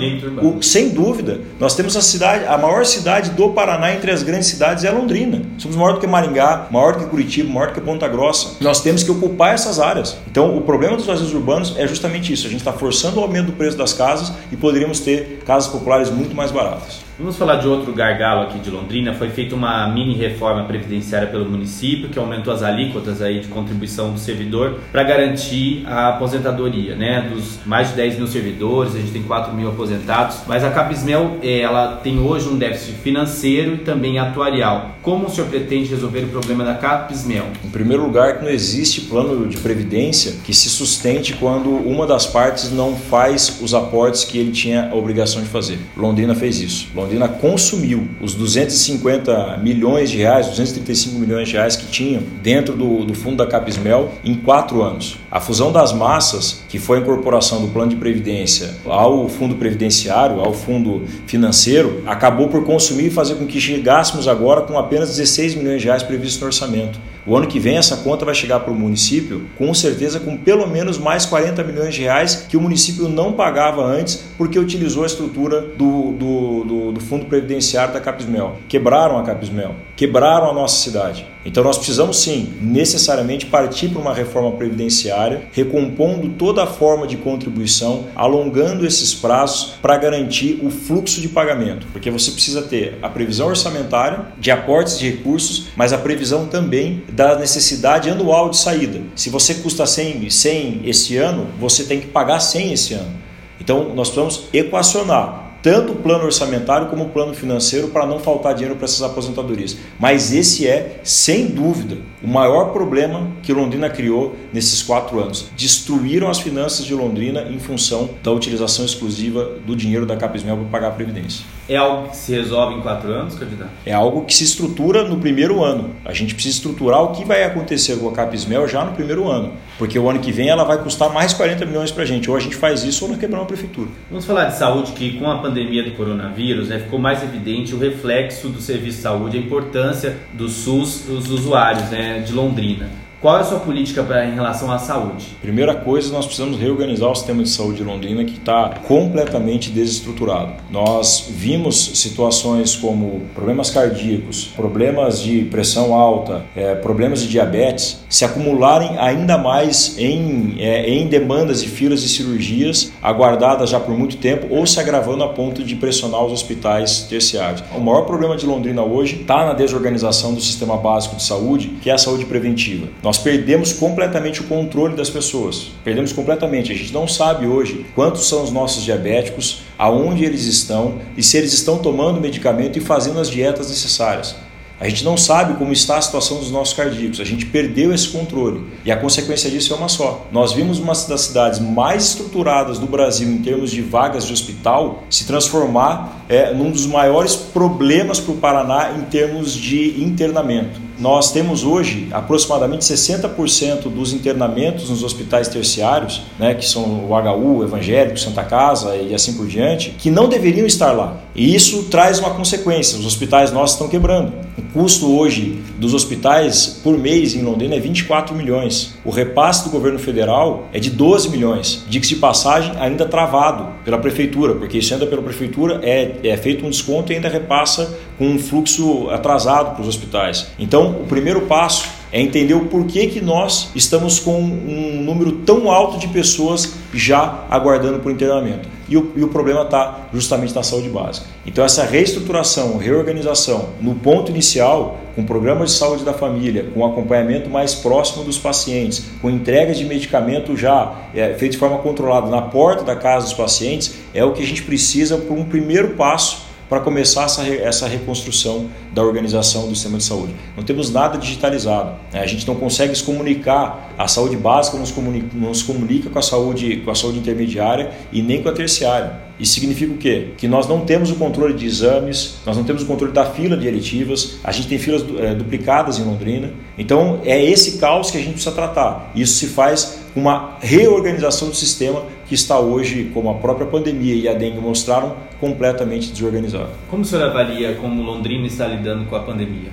o, 0.42 0.62
sem 0.62 0.90
dúvida. 0.90 1.40
Nós 1.58 1.74
temos 1.74 1.96
a 1.96 2.02
cidade, 2.02 2.44
a 2.46 2.58
maior 2.58 2.84
cidade 2.84 3.30
do 3.30 3.50
Paraná 3.50 3.94
entre 3.94 4.10
as 4.10 4.22
grandes 4.22 4.48
cidades 4.48 4.84
é 4.84 4.90
Londrina. 4.90 5.42
Somos 5.58 5.76
maior 5.76 5.94
do 5.94 6.00
que 6.00 6.06
Maringá, 6.06 6.66
maior 6.70 6.94
do 6.94 7.00
que 7.00 7.06
Curitiba, 7.06 7.52
maior 7.52 7.68
do 7.68 7.74
que 7.74 7.80
Ponta 7.80 8.08
Grossa. 8.08 8.56
Nós 8.60 8.80
temos 8.80 9.02
que 9.02 9.10
ocupar 9.10 9.54
essas 9.54 9.78
áreas. 9.78 10.16
Então 10.30 10.56
o 10.56 10.62
problema 10.62 10.96
dos 10.96 11.06
vazios 11.06 11.32
urbanos 11.32 11.74
é 11.76 11.86
justamente 11.86 12.32
isso. 12.32 12.46
A 12.46 12.50
gente 12.50 12.60
está 12.60 12.72
forçando 12.72 13.20
o 13.20 13.22
aumento 13.22 13.46
do 13.46 13.52
preço 13.52 13.76
das 13.76 13.92
casas 13.92 14.32
e 14.50 14.56
poderíamos 14.56 15.00
ter 15.00 15.42
casas 15.52 15.70
populares 15.70 16.10
muito 16.10 16.34
mais 16.34 16.50
baratas. 16.50 17.00
Vamos 17.18 17.36
falar 17.36 17.56
de 17.56 17.68
outro 17.68 17.92
gargalo 17.92 18.42
aqui 18.42 18.58
de 18.58 18.70
Londrina. 18.70 19.12
Foi 19.12 19.28
feita 19.28 19.54
uma 19.54 19.86
mini 19.86 20.14
reforma 20.14 20.64
previdenciária 20.64 21.28
pelo 21.28 21.44
município 21.44 22.08
que 22.08 22.18
aumentou 22.18 22.54
as 22.54 22.62
alíquotas 22.62 23.20
aí 23.20 23.38
de 23.40 23.48
contribuição 23.48 24.12
do 24.12 24.18
servidor 24.18 24.78
para 24.90 25.02
garantir 25.02 25.84
a 25.86 26.08
aposentadoria, 26.08 26.96
né? 26.96 27.28
Dos 27.30 27.58
mais 27.66 27.90
de 27.90 27.96
10 27.96 28.16
mil 28.16 28.26
servidores, 28.26 28.96
a 28.96 28.98
gente 28.98 29.12
tem 29.12 29.22
4 29.22 29.52
mil 29.54 29.68
aposentados. 29.68 30.38
Mas 30.46 30.64
a 30.64 30.70
Capismel, 30.70 31.36
eh, 31.42 31.60
ela 31.60 31.96
tem 31.96 32.18
hoje 32.18 32.48
um 32.48 32.56
déficit 32.56 32.94
financeiro 32.94 33.74
e 33.74 33.78
também 33.78 34.18
atuarial. 34.18 34.96
Como 35.02 35.26
o 35.26 35.30
senhor 35.30 35.50
pretende 35.50 35.90
resolver 35.90 36.20
o 36.20 36.28
problema 36.28 36.64
da 36.64 36.74
Capismel? 36.74 37.44
Em 37.62 37.68
primeiro 37.68 38.04
lugar, 38.04 38.38
que 38.38 38.44
não 38.44 38.50
existe 38.50 39.02
plano 39.02 39.46
de 39.46 39.58
previdência 39.58 40.36
que 40.42 40.54
se 40.54 40.70
sustente 40.70 41.34
quando 41.34 41.68
uma 41.68 42.06
das 42.06 42.24
partes 42.24 42.72
não 42.72 42.96
faz 42.96 43.60
os 43.60 43.74
aportes 43.74 44.24
que 44.24 44.38
ele 44.38 44.50
tinha 44.50 44.88
a 44.90 44.94
obrigação 44.94 45.42
de 45.42 45.48
fazer. 45.48 45.78
Londrina 45.94 46.34
fez 46.34 46.58
isso. 46.58 46.88
Londrina 47.02 47.11
Londrina 47.12 47.28
consumiu 47.28 48.08
os 48.20 48.34
250 48.34 49.58
milhões 49.62 50.10
de 50.10 50.16
reais, 50.16 50.48
235 50.48 51.18
milhões 51.18 51.48
de 51.48 51.54
reais 51.54 51.76
que 51.76 51.86
tinham 51.86 52.22
dentro 52.42 52.74
do, 52.74 53.04
do 53.04 53.14
fundo 53.14 53.36
da 53.36 53.46
Capismel 53.46 54.12
em 54.24 54.34
quatro 54.34 54.82
anos. 54.82 55.18
A 55.30 55.38
fusão 55.38 55.70
das 55.70 55.92
massas, 55.92 56.64
que 56.68 56.78
foi 56.78 56.98
a 56.98 57.00
incorporação 57.02 57.60
do 57.60 57.68
plano 57.68 57.90
de 57.90 57.96
previdência 57.96 58.74
ao 58.86 59.28
fundo 59.28 59.56
previdenciário, 59.56 60.40
ao 60.40 60.54
fundo 60.54 61.02
financeiro, 61.26 62.02
acabou 62.06 62.48
por 62.48 62.64
consumir 62.64 63.06
e 63.06 63.10
fazer 63.10 63.34
com 63.34 63.46
que 63.46 63.60
chegássemos 63.60 64.26
agora 64.26 64.62
com 64.62 64.78
apenas 64.78 65.10
16 65.10 65.54
milhões 65.56 65.82
de 65.82 65.88
reais 65.88 66.02
previstos 66.02 66.40
no 66.40 66.46
orçamento. 66.46 66.98
O 67.26 67.36
ano 67.36 67.46
que 67.46 67.60
vem 67.60 67.76
essa 67.76 67.98
conta 67.98 68.24
vai 68.24 68.34
chegar 68.34 68.60
para 68.60 68.72
o 68.72 68.74
município 68.74 69.46
com 69.56 69.72
certeza 69.72 70.18
com 70.18 70.36
pelo 70.36 70.66
menos 70.66 70.98
mais 70.98 71.24
40 71.24 71.62
milhões 71.62 71.94
de 71.94 72.02
reais 72.02 72.46
que 72.48 72.56
o 72.56 72.60
município 72.60 73.08
não 73.08 73.32
pagava 73.32 73.84
antes 73.84 74.24
porque 74.36 74.58
utilizou 74.58 75.04
a 75.04 75.06
estrutura 75.06 75.60
do, 75.60 76.12
do, 76.12 76.64
do, 76.64 76.92
do 76.92 77.00
fundo 77.00 77.26
previdenciário 77.26 77.94
da 77.94 78.00
Capismel. 78.00 78.56
Quebraram 78.68 79.18
a 79.18 79.22
Capismel, 79.22 79.74
quebraram 80.02 80.50
a 80.50 80.52
nossa 80.52 80.82
cidade. 80.82 81.24
Então 81.44 81.62
nós 81.62 81.76
precisamos 81.76 82.18
sim, 82.18 82.54
necessariamente, 82.60 83.46
partir 83.46 83.88
para 83.88 84.00
uma 84.00 84.12
reforma 84.12 84.50
previdenciária, 84.50 85.42
recompondo 85.52 86.28
toda 86.30 86.64
a 86.64 86.66
forma 86.66 87.06
de 87.06 87.16
contribuição, 87.16 88.06
alongando 88.16 88.84
esses 88.84 89.14
prazos 89.14 89.74
para 89.80 89.96
garantir 89.96 90.58
o 90.60 90.70
fluxo 90.70 91.20
de 91.20 91.28
pagamento, 91.28 91.86
porque 91.92 92.10
você 92.10 92.32
precisa 92.32 92.62
ter 92.62 92.98
a 93.00 93.08
previsão 93.08 93.46
orçamentária 93.46 94.26
de 94.40 94.50
aportes 94.50 94.98
de 94.98 95.08
recursos, 95.08 95.66
mas 95.76 95.92
a 95.92 95.98
previsão 95.98 96.46
também 96.46 97.04
da 97.12 97.38
necessidade 97.38 98.10
anual 98.10 98.50
de 98.50 98.56
saída. 98.56 99.00
Se 99.14 99.30
você 99.30 99.54
custa 99.54 99.86
100, 99.86 100.28
100 100.28 100.80
esse 100.84 101.16
ano, 101.16 101.46
você 101.60 101.84
tem 101.84 102.00
que 102.00 102.08
pagar 102.08 102.40
100 102.40 102.72
esse 102.72 102.94
ano. 102.94 103.22
Então 103.60 103.94
nós 103.94 104.08
precisamos 104.08 104.48
equacionar 104.52 105.41
tanto 105.62 105.92
o 105.92 105.96
plano 105.96 106.24
orçamentário 106.24 106.88
como 106.88 107.04
o 107.04 107.08
plano 107.10 107.32
financeiro 107.32 107.88
para 107.88 108.04
não 108.04 108.18
faltar 108.18 108.54
dinheiro 108.54 108.76
para 108.76 108.84
essas 108.84 109.02
aposentadorias. 109.02 109.76
Mas 109.98 110.32
esse 110.32 110.66
é, 110.66 111.00
sem 111.04 111.46
dúvida, 111.46 111.98
o 112.22 112.28
maior 112.28 112.72
problema 112.72 113.30
que 113.42 113.52
Londrina 113.52 113.88
criou 113.88 114.34
nesses 114.52 114.82
quatro 114.82 115.20
anos. 115.20 115.46
Destruíram 115.56 116.28
as 116.28 116.40
finanças 116.40 116.84
de 116.84 116.94
Londrina 116.94 117.42
em 117.42 117.58
função 117.58 118.10
da 118.22 118.32
utilização 118.32 118.84
exclusiva 118.84 119.52
do 119.64 119.76
dinheiro 119.76 120.04
da 120.04 120.16
Capismel 120.16 120.56
para 120.56 120.66
pagar 120.66 120.88
a 120.88 120.92
Previdência. 120.92 121.44
É 121.68 121.76
algo 121.76 122.08
que 122.08 122.16
se 122.16 122.32
resolve 122.32 122.74
em 122.74 122.80
quatro 122.80 123.12
anos, 123.12 123.34
candidato? 123.36 123.70
É 123.86 123.92
algo 123.92 124.24
que 124.24 124.34
se 124.34 124.44
estrutura 124.44 125.04
no 125.04 125.18
primeiro 125.18 125.62
ano. 125.62 125.90
A 126.04 126.12
gente 126.12 126.34
precisa 126.34 126.56
estruturar 126.56 127.02
o 127.02 127.12
que 127.12 127.24
vai 127.24 127.44
acontecer 127.44 127.96
com 127.98 128.08
a 128.08 128.12
Capismel 128.12 128.66
já 128.66 128.84
no 128.84 128.92
primeiro 128.92 129.28
ano. 129.28 129.52
Porque 129.78 129.98
o 129.98 130.08
ano 130.10 130.18
que 130.18 130.32
vem 130.32 130.48
ela 130.48 130.64
vai 130.64 130.78
custar 130.82 131.12
mais 131.12 131.32
40 131.32 131.64
milhões 131.64 131.90
para 131.90 132.02
a 132.02 132.06
gente. 132.06 132.28
Ou 132.28 132.36
a 132.36 132.40
gente 132.40 132.56
faz 132.56 132.82
isso 132.82 133.04
ou 133.04 133.10
nós 133.10 133.20
quebramos 133.20 133.44
a 133.44 133.48
prefeitura. 133.48 133.88
Vamos 134.10 134.24
falar 134.24 134.46
de 134.46 134.56
saúde, 134.56 134.92
que 134.92 135.18
com 135.18 135.30
a 135.30 135.38
pandemia 135.38 135.84
do 135.84 135.92
coronavírus 135.92 136.68
né, 136.68 136.80
ficou 136.80 136.98
mais 136.98 137.22
evidente 137.22 137.74
o 137.74 137.78
reflexo 137.78 138.48
do 138.48 138.60
serviço 138.60 138.96
de 138.96 139.02
saúde, 139.02 139.36
a 139.36 139.40
importância 139.40 140.16
do 140.32 140.48
SUS 140.48 141.04
dos 141.06 141.30
usuários 141.30 141.90
né, 141.90 142.20
de 142.20 142.32
Londrina. 142.32 142.90
Qual 143.22 143.36
é 143.36 143.40
a 143.42 143.44
sua 143.44 143.60
política 143.60 144.02
pra, 144.02 144.26
em 144.26 144.34
relação 144.34 144.68
à 144.72 144.80
saúde? 144.80 145.36
Primeira 145.40 145.76
coisa, 145.76 146.12
nós 146.12 146.26
precisamos 146.26 146.58
reorganizar 146.58 147.08
o 147.08 147.14
sistema 147.14 147.44
de 147.44 147.50
saúde 147.50 147.76
de 147.76 147.84
Londrina 147.84 148.24
que 148.24 148.32
está 148.32 148.80
completamente 148.88 149.70
desestruturado. 149.70 150.54
Nós 150.68 151.28
vimos 151.30 152.00
situações 152.00 152.74
como 152.74 153.22
problemas 153.32 153.70
cardíacos, 153.70 154.46
problemas 154.56 155.22
de 155.22 155.42
pressão 155.42 155.94
alta, 155.94 156.42
é, 156.56 156.74
problemas 156.74 157.22
de 157.22 157.28
diabetes 157.28 158.02
se 158.08 158.24
acumularem 158.24 158.98
ainda 158.98 159.38
mais 159.38 159.96
em, 159.98 160.56
é, 160.58 160.90
em 160.90 161.06
demandas 161.06 161.62
e 161.62 161.68
filas 161.68 162.02
de 162.02 162.08
cirurgias 162.08 162.92
aguardadas 163.00 163.70
já 163.70 163.78
por 163.78 163.96
muito 163.96 164.16
tempo 164.16 164.48
ou 164.50 164.66
se 164.66 164.80
agravando 164.80 165.22
a 165.22 165.28
ponto 165.28 165.62
de 165.62 165.76
pressionar 165.76 166.24
os 166.24 166.32
hospitais 166.32 167.06
terciários. 167.08 167.62
O 167.72 167.80
maior 167.80 168.02
problema 168.02 168.36
de 168.36 168.46
Londrina 168.46 168.82
hoje 168.82 169.20
está 169.20 169.46
na 169.46 169.52
desorganização 169.52 170.34
do 170.34 170.40
sistema 170.40 170.76
básico 170.76 171.14
de 171.14 171.22
saúde, 171.22 171.68
que 171.80 171.88
é 171.88 171.92
a 171.92 171.98
saúde 171.98 172.24
preventiva. 172.24 172.88
Nós 173.00 173.11
nós 173.12 173.18
perdemos 173.18 173.74
completamente 173.74 174.40
o 174.40 174.44
controle 174.44 174.96
das 174.96 175.10
pessoas. 175.10 175.66
Perdemos 175.84 176.14
completamente. 176.14 176.72
A 176.72 176.74
gente 176.74 176.94
não 176.94 177.06
sabe 177.06 177.46
hoje 177.46 177.84
quantos 177.94 178.26
são 178.26 178.42
os 178.42 178.50
nossos 178.50 178.82
diabéticos, 178.82 179.64
aonde 179.78 180.24
eles 180.24 180.46
estão 180.46 180.98
e 181.14 181.22
se 181.22 181.36
eles 181.36 181.52
estão 181.52 181.76
tomando 181.76 182.22
medicamento 182.22 182.78
e 182.78 182.80
fazendo 182.80 183.20
as 183.20 183.28
dietas 183.28 183.68
necessárias. 183.68 184.34
A 184.80 184.88
gente 184.88 185.04
não 185.04 185.16
sabe 185.16 185.58
como 185.58 185.74
está 185.74 185.98
a 185.98 186.02
situação 186.02 186.38
dos 186.38 186.50
nossos 186.50 186.74
cardíacos, 186.74 187.20
a 187.20 187.24
gente 187.24 187.44
perdeu 187.44 187.94
esse 187.94 188.08
controle 188.08 188.64
e 188.84 188.90
a 188.90 188.96
consequência 188.96 189.50
disso 189.50 189.74
é 189.74 189.76
uma 189.76 189.90
só. 189.90 190.26
Nós 190.32 190.54
vimos 190.54 190.78
uma 190.78 190.94
das 190.94 191.20
cidades 191.20 191.60
mais 191.60 192.04
estruturadas 192.06 192.78
do 192.78 192.86
Brasil 192.86 193.28
em 193.28 193.38
termos 193.42 193.70
de 193.70 193.82
vagas 193.82 194.26
de 194.26 194.32
hospital 194.32 195.04
se 195.10 195.26
transformar 195.26 196.24
é, 196.28 196.52
num 196.54 196.70
dos 196.70 196.86
maiores 196.86 197.36
problemas 197.36 198.18
para 198.18 198.32
o 198.32 198.38
Paraná 198.38 198.94
em 198.98 199.02
termos 199.02 199.52
de 199.52 200.02
internamento. 200.02 200.80
Nós 201.02 201.32
temos 201.32 201.64
hoje 201.64 202.06
aproximadamente 202.12 202.84
60% 202.84 203.88
dos 203.88 204.12
internamentos 204.12 204.88
nos 204.88 205.02
hospitais 205.02 205.48
terciários, 205.48 206.22
né, 206.38 206.54
que 206.54 206.64
são 206.64 206.84
o 206.84 207.12
HU, 207.12 207.64
Evangélico, 207.64 208.16
Santa 208.16 208.44
Casa 208.44 208.94
e 208.94 209.12
assim 209.12 209.34
por 209.34 209.48
diante, 209.48 209.90
que 209.98 210.12
não 210.12 210.28
deveriam 210.28 210.64
estar 210.64 210.92
lá. 210.92 211.16
E 211.34 211.52
isso 211.56 211.86
traz 211.90 212.20
uma 212.20 212.30
consequência: 212.30 212.96
os 212.96 213.04
hospitais 213.04 213.50
nossos 213.50 213.74
estão 213.74 213.88
quebrando. 213.88 214.32
Custo 214.72 215.14
hoje 215.14 215.62
dos 215.76 215.92
hospitais 215.92 216.80
por 216.82 216.96
mês 216.96 217.34
em 217.34 217.42
Londrina 217.42 217.74
é 217.74 217.78
24 217.78 218.34
milhões. 218.34 218.94
O 219.04 219.10
repasse 219.10 219.64
do 219.64 219.70
governo 219.70 219.98
federal 219.98 220.68
é 220.72 220.80
de 220.80 220.88
12 220.88 221.28
milhões. 221.28 221.84
Diga-se 221.88 222.14
de 222.14 222.20
passagem, 222.20 222.72
ainda 222.78 223.04
travado 223.04 223.68
pela 223.84 223.98
prefeitura, 223.98 224.54
porque 224.54 224.78
isso 224.78 224.94
ainda 224.94 225.06
pela 225.06 225.20
prefeitura 225.20 225.78
é, 225.82 226.16
é 226.24 226.36
feito 226.38 226.64
um 226.64 226.70
desconto 226.70 227.12
e 227.12 227.16
ainda 227.16 227.28
repassa 227.28 227.98
com 228.16 228.26
um 228.26 228.38
fluxo 228.38 229.10
atrasado 229.10 229.74
para 229.74 229.82
os 229.82 229.88
hospitais. 229.88 230.46
Então, 230.58 231.02
o 231.02 231.06
primeiro 231.06 231.42
passo 231.42 232.01
é 232.12 232.20
entender 232.20 232.54
o 232.54 232.66
porquê 232.66 233.06
que 233.06 233.20
nós 233.20 233.70
estamos 233.74 234.20
com 234.20 234.38
um 234.38 235.02
número 235.02 235.32
tão 235.32 235.70
alto 235.70 235.98
de 235.98 236.06
pessoas 236.08 236.74
já 236.92 237.46
aguardando 237.48 238.00
por 238.00 238.12
internamento. 238.12 238.68
E 238.86 238.96
o, 238.98 239.10
e 239.16 239.24
o 239.24 239.28
problema 239.28 239.62
está 239.62 240.08
justamente 240.12 240.54
na 240.54 240.62
saúde 240.62 240.90
básica. 240.90 241.26
Então, 241.46 241.64
essa 241.64 241.84
reestruturação, 241.84 242.76
reorganização, 242.76 243.70
no 243.80 243.94
ponto 243.94 244.30
inicial, 244.30 244.98
com 245.16 245.24
programas 245.24 245.70
de 245.70 245.76
saúde 245.78 246.04
da 246.04 246.12
família, 246.12 246.68
com 246.74 246.84
acompanhamento 246.84 247.48
mais 247.48 247.74
próximo 247.74 248.22
dos 248.24 248.36
pacientes, 248.36 249.04
com 249.22 249.30
entrega 249.30 249.72
de 249.72 249.86
medicamento 249.86 250.54
já 250.54 250.94
é, 251.14 251.32
feito 251.34 251.52
de 251.52 251.58
forma 251.58 251.78
controlada 251.78 252.28
na 252.28 252.42
porta 252.42 252.84
da 252.84 252.94
casa 252.94 253.24
dos 253.24 253.34
pacientes, 253.34 253.94
é 254.12 254.22
o 254.22 254.32
que 254.32 254.42
a 254.42 254.46
gente 254.46 254.62
precisa 254.62 255.16
para 255.16 255.34
um 255.34 255.44
primeiro 255.44 255.90
passo 255.90 256.51
para 256.72 256.80
começar 256.80 257.24
essa, 257.24 257.46
essa 257.46 257.86
reconstrução 257.86 258.70
da 258.94 259.02
organização 259.02 259.68
do 259.68 259.74
sistema 259.74 259.98
de 259.98 260.04
saúde. 260.04 260.34
Não 260.56 260.64
temos 260.64 260.90
nada 260.90 261.18
digitalizado. 261.18 261.96
Né? 262.10 262.20
A 262.20 262.26
gente 262.26 262.48
não 262.48 262.54
consegue 262.54 262.96
se 262.96 263.02
comunicar. 263.02 263.92
A 263.98 264.08
saúde 264.08 264.38
básica 264.38 264.78
não 264.78 264.86
se 264.86 264.92
comunica, 264.94 265.26
não 265.34 265.52
se 265.52 265.64
comunica 265.64 266.08
com, 266.08 266.18
a 266.18 266.22
saúde, 266.22 266.78
com 266.78 266.90
a 266.90 266.94
saúde 266.94 267.18
intermediária 267.18 267.92
e 268.10 268.22
nem 268.22 268.42
com 268.42 268.48
a 268.48 268.52
terciária. 268.52 269.20
Isso 269.38 269.52
significa 269.52 269.92
o 269.92 269.98
quê? 269.98 270.28
Que 270.38 270.48
nós 270.48 270.66
não 270.66 270.80
temos 270.80 271.10
o 271.10 271.16
controle 271.16 271.52
de 271.52 271.66
exames, 271.66 272.36
nós 272.46 272.56
não 272.56 272.64
temos 272.64 272.84
o 272.84 272.86
controle 272.86 273.12
da 273.12 273.26
fila 273.26 273.54
de 273.54 273.66
eletivas, 273.66 274.38
a 274.42 274.50
gente 274.50 274.68
tem 274.68 274.78
filas 274.78 275.04
é, 275.18 275.34
duplicadas 275.34 275.98
em 275.98 276.04
Londrina. 276.04 276.52
Então 276.78 277.20
é 277.22 277.44
esse 277.44 277.76
caos 277.76 278.10
que 278.10 278.16
a 278.16 278.20
gente 278.20 278.32
precisa 278.32 278.54
tratar. 278.54 279.12
Isso 279.14 279.34
se 279.34 279.48
faz 279.48 279.98
uma 280.16 280.56
reorganização 280.60 281.48
do 281.48 281.54
sistema 281.54 282.04
que 282.32 282.36
está 282.36 282.58
hoje, 282.58 283.10
como 283.12 283.28
a 283.28 283.34
própria 283.34 283.66
pandemia 283.66 284.14
e 284.14 284.26
a 284.26 284.32
dengue 284.32 284.58
mostraram, 284.58 285.14
completamente 285.38 286.10
desorganizado. 286.10 286.70
Como 286.88 287.02
o 287.02 287.04
senhor 287.04 287.28
avalia 287.28 287.74
como 287.74 288.02
Londrina 288.02 288.46
está 288.46 288.66
lidando 288.66 289.04
com 289.04 289.14
a 289.14 289.20
pandemia 289.20 289.68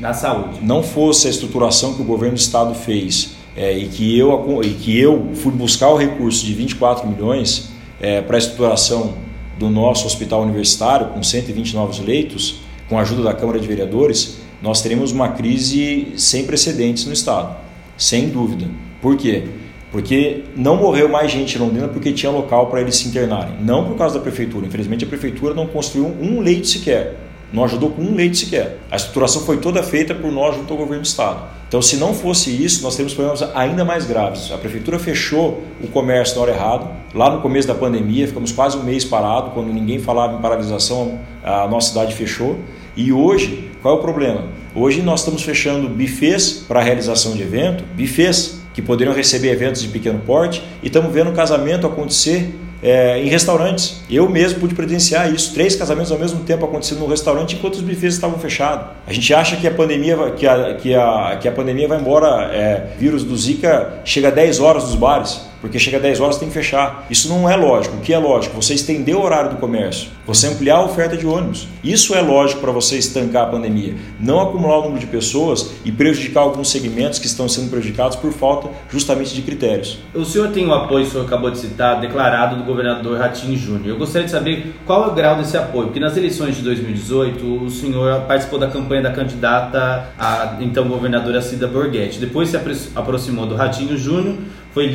na 0.00 0.12
saúde? 0.12 0.58
Não 0.60 0.82
fosse 0.82 1.28
a 1.28 1.30
estruturação 1.30 1.94
que 1.94 2.02
o 2.02 2.04
governo 2.04 2.34
do 2.34 2.40
estado 2.40 2.74
fez 2.74 3.36
é, 3.56 3.78
e, 3.78 3.86
que 3.86 4.18
eu, 4.18 4.60
e 4.64 4.70
que 4.70 4.98
eu 4.98 5.30
fui 5.36 5.52
buscar 5.52 5.88
o 5.90 5.96
recurso 5.96 6.44
de 6.44 6.52
24 6.52 7.08
milhões 7.08 7.70
é, 8.00 8.20
para 8.20 8.36
a 8.36 8.38
estruturação 8.38 9.14
do 9.56 9.70
nosso 9.70 10.04
hospital 10.04 10.42
universitário, 10.42 11.10
com 11.10 11.22
120 11.22 11.74
novos 11.74 12.00
leitos, 12.00 12.56
com 12.88 12.98
a 12.98 13.02
ajuda 13.02 13.22
da 13.22 13.34
Câmara 13.34 13.60
de 13.60 13.68
Vereadores, 13.68 14.38
nós 14.60 14.82
teremos 14.82 15.12
uma 15.12 15.28
crise 15.28 16.08
sem 16.16 16.44
precedentes 16.44 17.06
no 17.06 17.12
estado, 17.12 17.56
sem 17.96 18.30
dúvida. 18.30 18.66
Por 19.00 19.16
quê? 19.16 19.44
Porque 19.90 20.44
não 20.54 20.76
morreu 20.76 21.08
mais 21.08 21.30
gente 21.30 21.56
em 21.56 21.58
Londrina 21.58 21.88
porque 21.88 22.12
tinha 22.12 22.30
local 22.30 22.66
para 22.66 22.80
eles 22.80 22.96
se 22.96 23.08
internarem. 23.08 23.54
Não 23.60 23.84
por 23.84 23.96
causa 23.96 24.14
da 24.14 24.20
prefeitura. 24.20 24.66
Infelizmente, 24.66 25.04
a 25.04 25.08
prefeitura 25.08 25.52
não 25.52 25.66
construiu 25.66 26.06
um 26.06 26.40
leito 26.40 26.68
sequer. 26.68 27.16
Não 27.52 27.64
ajudou 27.64 27.90
com 27.90 28.02
um 28.02 28.14
leito 28.14 28.36
sequer. 28.36 28.78
A 28.88 28.94
estruturação 28.94 29.42
foi 29.42 29.56
toda 29.56 29.82
feita 29.82 30.14
por 30.14 30.30
nós 30.30 30.54
junto 30.54 30.72
ao 30.72 30.78
governo 30.78 31.02
do 31.02 31.06
estado. 31.06 31.42
Então, 31.66 31.82
se 31.82 31.96
não 31.96 32.14
fosse 32.14 32.50
isso, 32.50 32.82
nós 32.82 32.94
teríamos 32.94 33.14
problemas 33.14 33.42
ainda 33.54 33.84
mais 33.84 34.06
graves. 34.06 34.52
A 34.52 34.58
prefeitura 34.58 34.98
fechou 35.00 35.62
o 35.82 35.88
comércio 35.88 36.36
na 36.36 36.42
hora 36.42 36.52
errada. 36.52 36.86
Lá 37.12 37.28
no 37.28 37.40
começo 37.40 37.66
da 37.66 37.74
pandemia, 37.74 38.28
ficamos 38.28 38.52
quase 38.52 38.76
um 38.76 38.84
mês 38.84 39.04
parado. 39.04 39.50
Quando 39.50 39.72
ninguém 39.72 39.98
falava 39.98 40.36
em 40.36 40.40
paralisação, 40.40 41.18
a 41.42 41.66
nossa 41.66 41.88
cidade 41.88 42.14
fechou. 42.14 42.60
E 42.96 43.12
hoje, 43.12 43.70
qual 43.82 43.96
é 43.96 43.98
o 43.98 44.00
problema? 44.00 44.44
Hoje 44.72 45.02
nós 45.02 45.20
estamos 45.20 45.42
fechando 45.42 45.88
bufês 45.88 46.64
para 46.68 46.80
realização 46.80 47.32
de 47.32 47.42
evento, 47.42 47.82
bufês 47.96 48.59
que 48.72 48.80
poderiam 48.80 49.14
receber 49.14 49.50
eventos 49.50 49.82
de 49.82 49.88
pequeno 49.88 50.20
porte, 50.20 50.62
e 50.82 50.86
estamos 50.86 51.12
vendo 51.12 51.32
casamento 51.32 51.86
acontecer 51.86 52.54
é, 52.82 53.18
em 53.22 53.28
restaurantes. 53.28 54.02
Eu 54.08 54.28
mesmo 54.28 54.60
pude 54.60 54.74
presenciar 54.74 55.32
isso, 55.32 55.52
três 55.52 55.76
casamentos 55.76 56.10
ao 56.10 56.18
mesmo 56.18 56.40
tempo 56.40 56.64
acontecendo 56.64 57.00
no 57.00 57.06
restaurante 57.06 57.56
enquanto 57.56 57.74
os 57.74 57.82
bufês 57.82 58.14
estavam 58.14 58.38
fechados. 58.38 58.86
A 59.06 59.12
gente 59.12 59.32
acha 59.34 59.56
que 59.56 59.66
a 59.66 59.70
pandemia, 59.70 60.16
que 60.36 60.46
a, 60.46 60.74
que 60.74 60.94
a, 60.94 61.38
que 61.40 61.48
a 61.48 61.52
pandemia 61.52 61.88
vai 61.88 62.00
embora, 62.00 62.50
é, 62.52 62.94
vírus 62.98 63.24
do 63.24 63.36
Zika 63.36 64.00
chega 64.04 64.28
a 64.28 64.30
10 64.30 64.60
horas 64.60 64.84
nos 64.84 64.94
bares 64.94 65.49
porque 65.60 65.78
chega 65.78 65.98
a 65.98 66.00
10 66.00 66.20
horas 66.20 66.38
tem 66.38 66.48
que 66.48 66.54
fechar. 66.54 67.06
Isso 67.10 67.28
não 67.28 67.48
é 67.48 67.56
lógico. 67.56 67.96
O 67.96 68.00
que 68.00 68.12
é 68.12 68.18
lógico? 68.18 68.60
Você 68.60 68.74
estender 68.74 69.14
o 69.14 69.22
horário 69.22 69.50
do 69.50 69.56
comércio, 69.56 70.08
você 70.26 70.46
ampliar 70.46 70.76
a 70.76 70.84
oferta 70.84 71.16
de 71.16 71.26
ônibus. 71.26 71.68
Isso 71.82 72.14
é 72.14 72.20
lógico 72.20 72.60
para 72.60 72.72
você 72.72 72.96
estancar 72.96 73.44
a 73.44 73.46
pandemia. 73.46 73.94
Não 74.18 74.40
acumular 74.40 74.78
o 74.78 74.82
número 74.82 75.00
de 75.00 75.06
pessoas 75.06 75.72
e 75.84 75.92
prejudicar 75.92 76.40
alguns 76.40 76.70
segmentos 76.70 77.18
que 77.18 77.26
estão 77.26 77.48
sendo 77.48 77.70
prejudicados 77.70 78.16
por 78.16 78.32
falta 78.32 78.68
justamente 78.90 79.34
de 79.34 79.42
critérios. 79.42 79.98
O 80.14 80.24
senhor 80.24 80.48
tem 80.48 80.66
o 80.66 80.72
apoio, 80.72 81.04
o 81.04 81.08
senhor 81.08 81.26
acabou 81.26 81.50
de 81.50 81.58
citar, 81.58 82.00
declarado 82.00 82.56
do 82.56 82.64
governador 82.64 83.18
Ratinho 83.18 83.56
Júnior. 83.56 83.88
Eu 83.88 83.98
gostaria 83.98 84.24
de 84.24 84.30
saber 84.30 84.74
qual 84.86 85.04
é 85.04 85.06
o 85.08 85.14
grau 85.14 85.36
desse 85.36 85.56
apoio, 85.56 85.86
porque 85.86 86.00
nas 86.00 86.16
eleições 86.16 86.56
de 86.56 86.62
2018 86.62 87.64
o 87.64 87.70
senhor 87.70 88.20
participou 88.22 88.58
da 88.58 88.68
campanha 88.68 89.02
da 89.02 89.10
candidata 89.10 90.08
a 90.18 90.56
então 90.60 90.88
governadora 90.88 91.40
Cida 91.42 91.66
Borghetti. 91.66 92.18
Depois 92.18 92.48
se 92.48 92.56
aproximou 92.94 93.46
do 93.46 93.54
Ratinho 93.54 93.96
Júnior 93.96 94.36
foi 94.72 94.88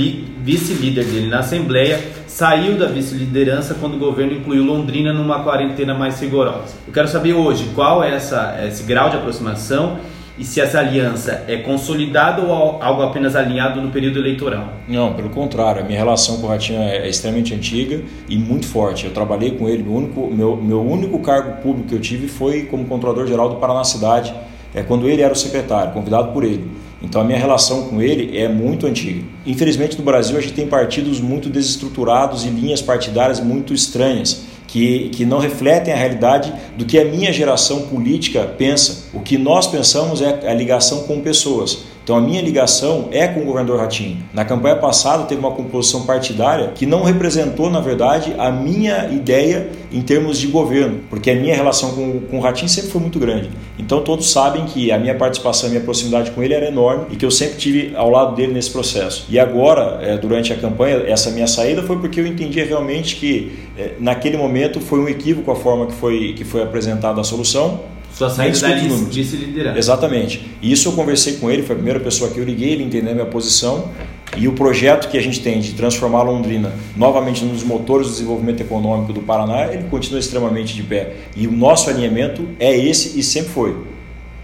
vice-líder 0.43 1.05
dele 1.05 1.27
na 1.27 1.39
Assembleia, 1.39 1.99
saiu 2.27 2.77
da 2.77 2.87
vice-liderança 2.87 3.75
quando 3.75 3.95
o 3.95 3.99
governo 3.99 4.33
incluiu 4.33 4.63
Londrina 4.63 5.13
numa 5.13 5.43
quarentena 5.43 5.93
mais 5.93 6.19
rigorosa. 6.19 6.75
Eu 6.87 6.93
quero 6.93 7.07
saber 7.07 7.33
hoje 7.33 7.71
qual 7.75 8.03
é 8.03 8.13
essa, 8.13 8.57
esse 8.65 8.83
grau 8.83 9.09
de 9.09 9.17
aproximação 9.17 9.99
e 10.37 10.43
se 10.43 10.59
essa 10.59 10.79
aliança 10.79 11.45
é 11.47 11.57
consolidada 11.57 12.41
ou 12.41 12.81
algo 12.81 13.01
apenas 13.03 13.35
alinhado 13.35 13.81
no 13.81 13.89
período 13.89 14.19
eleitoral? 14.19 14.73
Não, 14.87 15.13
pelo 15.13 15.29
contrário, 15.29 15.81
a 15.81 15.85
minha 15.85 15.97
relação 15.97 16.37
com 16.39 16.47
o 16.47 16.49
Ratinho 16.49 16.81
é, 16.81 16.97
é 16.97 17.09
extremamente 17.09 17.53
antiga 17.53 18.01
e 18.27 18.37
muito 18.37 18.67
forte. 18.67 19.05
Eu 19.05 19.11
trabalhei 19.11 19.51
com 19.51 19.69
ele, 19.69 19.83
meu 19.83 19.93
único, 19.93 20.29
meu, 20.33 20.57
meu 20.57 20.81
único 20.81 21.19
cargo 21.19 21.61
público 21.61 21.89
que 21.89 21.95
eu 21.95 22.01
tive 22.01 22.27
foi 22.27 22.63
como 22.63 22.85
controlador-geral 22.85 23.47
do 23.49 23.55
Paraná 23.55 23.85
Cidade, 23.85 24.33
é, 24.73 24.83
quando 24.83 25.07
ele 25.07 25.21
era 25.21 25.31
o 25.31 25.37
secretário, 25.37 25.93
convidado 25.93 26.33
por 26.33 26.43
ele. 26.43 26.69
Então 27.05 27.21
a 27.21 27.23
minha 27.23 27.37
relação 27.37 27.83
com 27.83 28.01
ele 28.01 28.37
é 28.37 28.49
muito 28.49 28.87
antiga. 28.87 29.23
Infelizmente 29.45 29.97
no 29.97 30.03
Brasil 30.03 30.37
a 30.37 30.41
gente 30.41 30.53
tem 30.53 30.67
partidos 30.67 31.21
muito 31.21 31.49
desestruturados 31.49 32.43
e 32.43 32.49
linhas 32.49 32.81
partidárias 32.81 33.39
muito 33.39 33.73
estranhas. 33.73 34.43
Que, 34.67 35.09
que 35.09 35.25
não 35.25 35.37
refletem 35.37 35.93
a 35.93 35.95
realidade 35.95 36.51
do 36.75 36.83
que 36.83 36.99
a 36.99 37.05
minha 37.05 37.31
geração 37.31 37.83
política 37.83 38.43
pensa. 38.57 39.05
O 39.13 39.21
que 39.21 39.37
nós 39.37 39.67
pensamos 39.67 40.21
é 40.21 40.49
a 40.49 40.53
ligação 40.53 41.03
com 41.03 41.21
pessoas. 41.21 41.85
Então 42.05 42.15
a 42.15 42.21
minha 42.21 42.39
ligação 42.39 43.09
é 43.11 43.27
com 43.27 43.39
o 43.39 43.45
governador 43.45 43.79
Ratinho. 43.79 44.19
Na 44.31 44.45
campanha 44.45 44.75
passada 44.75 45.23
teve 45.23 45.39
uma 45.39 45.49
composição 45.49 46.05
partidária 46.05 46.67
que 46.75 46.85
não 46.85 47.01
representou, 47.01 47.67
na 47.67 47.79
verdade, 47.79 48.35
a 48.37 48.51
minha 48.51 49.07
ideia 49.07 49.71
em 49.91 50.03
termos 50.03 50.37
de 50.37 50.45
governo, 50.45 50.99
porque 51.09 51.31
a 51.31 51.35
minha 51.35 51.55
relação 51.55 51.95
com, 51.95 52.19
com 52.19 52.37
o 52.37 52.39
Ratinho 52.39 52.69
sempre 52.69 52.91
foi 52.91 53.01
muito 53.01 53.17
grande. 53.17 53.49
Então 53.79 54.03
todos 54.03 54.31
sabem 54.31 54.65
que 54.65 54.91
a 54.91 54.99
minha 54.99 55.15
participação, 55.15 55.65
a 55.65 55.71
minha 55.71 55.81
proximidade 55.81 56.29
com 56.29 56.43
ele 56.43 56.53
era 56.53 56.67
enorme 56.67 57.05
e 57.09 57.15
que 57.15 57.25
eu 57.25 57.31
sempre 57.31 57.57
tive 57.57 57.95
ao 57.95 58.11
lado 58.11 58.35
dele 58.35 58.53
nesse 58.53 58.69
processo. 58.69 59.25
E 59.27 59.39
agora, 59.39 59.97
é, 60.03 60.15
durante 60.15 60.53
a 60.53 60.55
campanha, 60.55 60.97
essa 61.07 61.31
minha 61.31 61.47
saída 61.47 61.81
foi 61.81 61.97
porque 61.97 62.19
eu 62.19 62.27
entendi 62.27 62.63
realmente 62.63 63.15
que 63.15 63.57
é, 63.75 63.93
naquele 63.99 64.37
momento 64.37 64.79
foi 64.79 64.99
um 64.99 65.09
equívoco 65.09 65.49
a 65.49 65.55
forma 65.55 65.87
que 65.87 65.93
foi, 65.93 66.33
que 66.33 66.43
foi 66.43 66.61
apresentada 66.61 67.19
a 67.19 67.23
solução 67.23 67.94
sua 68.15 68.29
saída 68.29 68.57
da 68.59 68.75
vice-liderança. 68.75 69.77
Exatamente. 69.77 70.49
E 70.61 70.71
isso 70.71 70.87
eu 70.87 70.93
conversei 70.93 71.33
com 71.33 71.51
ele, 71.51 71.63
foi 71.63 71.73
a 71.73 71.77
primeira 71.77 71.99
pessoa 71.99 72.31
que 72.31 72.39
eu 72.39 72.45
liguei, 72.45 72.71
ele 72.71 72.83
entendeu 72.83 73.11
a 73.11 73.15
minha 73.15 73.25
posição. 73.25 73.91
E 74.37 74.47
o 74.47 74.53
projeto 74.53 75.09
que 75.09 75.17
a 75.17 75.21
gente 75.21 75.41
tem 75.41 75.59
de 75.59 75.73
transformar 75.73 76.23
Londrina 76.23 76.73
novamente 76.95 77.43
um 77.43 77.49
dos 77.49 77.63
motores 77.63 78.07
do 78.07 78.13
desenvolvimento 78.13 78.61
econômico 78.61 79.11
do 79.11 79.21
Paraná, 79.21 79.73
ele 79.73 79.83
continua 79.89 80.19
extremamente 80.19 80.73
de 80.73 80.83
pé. 80.83 81.13
E 81.35 81.45
o 81.45 81.51
nosso 81.51 81.89
alinhamento 81.89 82.47
é 82.57 82.75
esse 82.77 83.19
e 83.19 83.23
sempre 83.23 83.49
foi. 83.51 83.75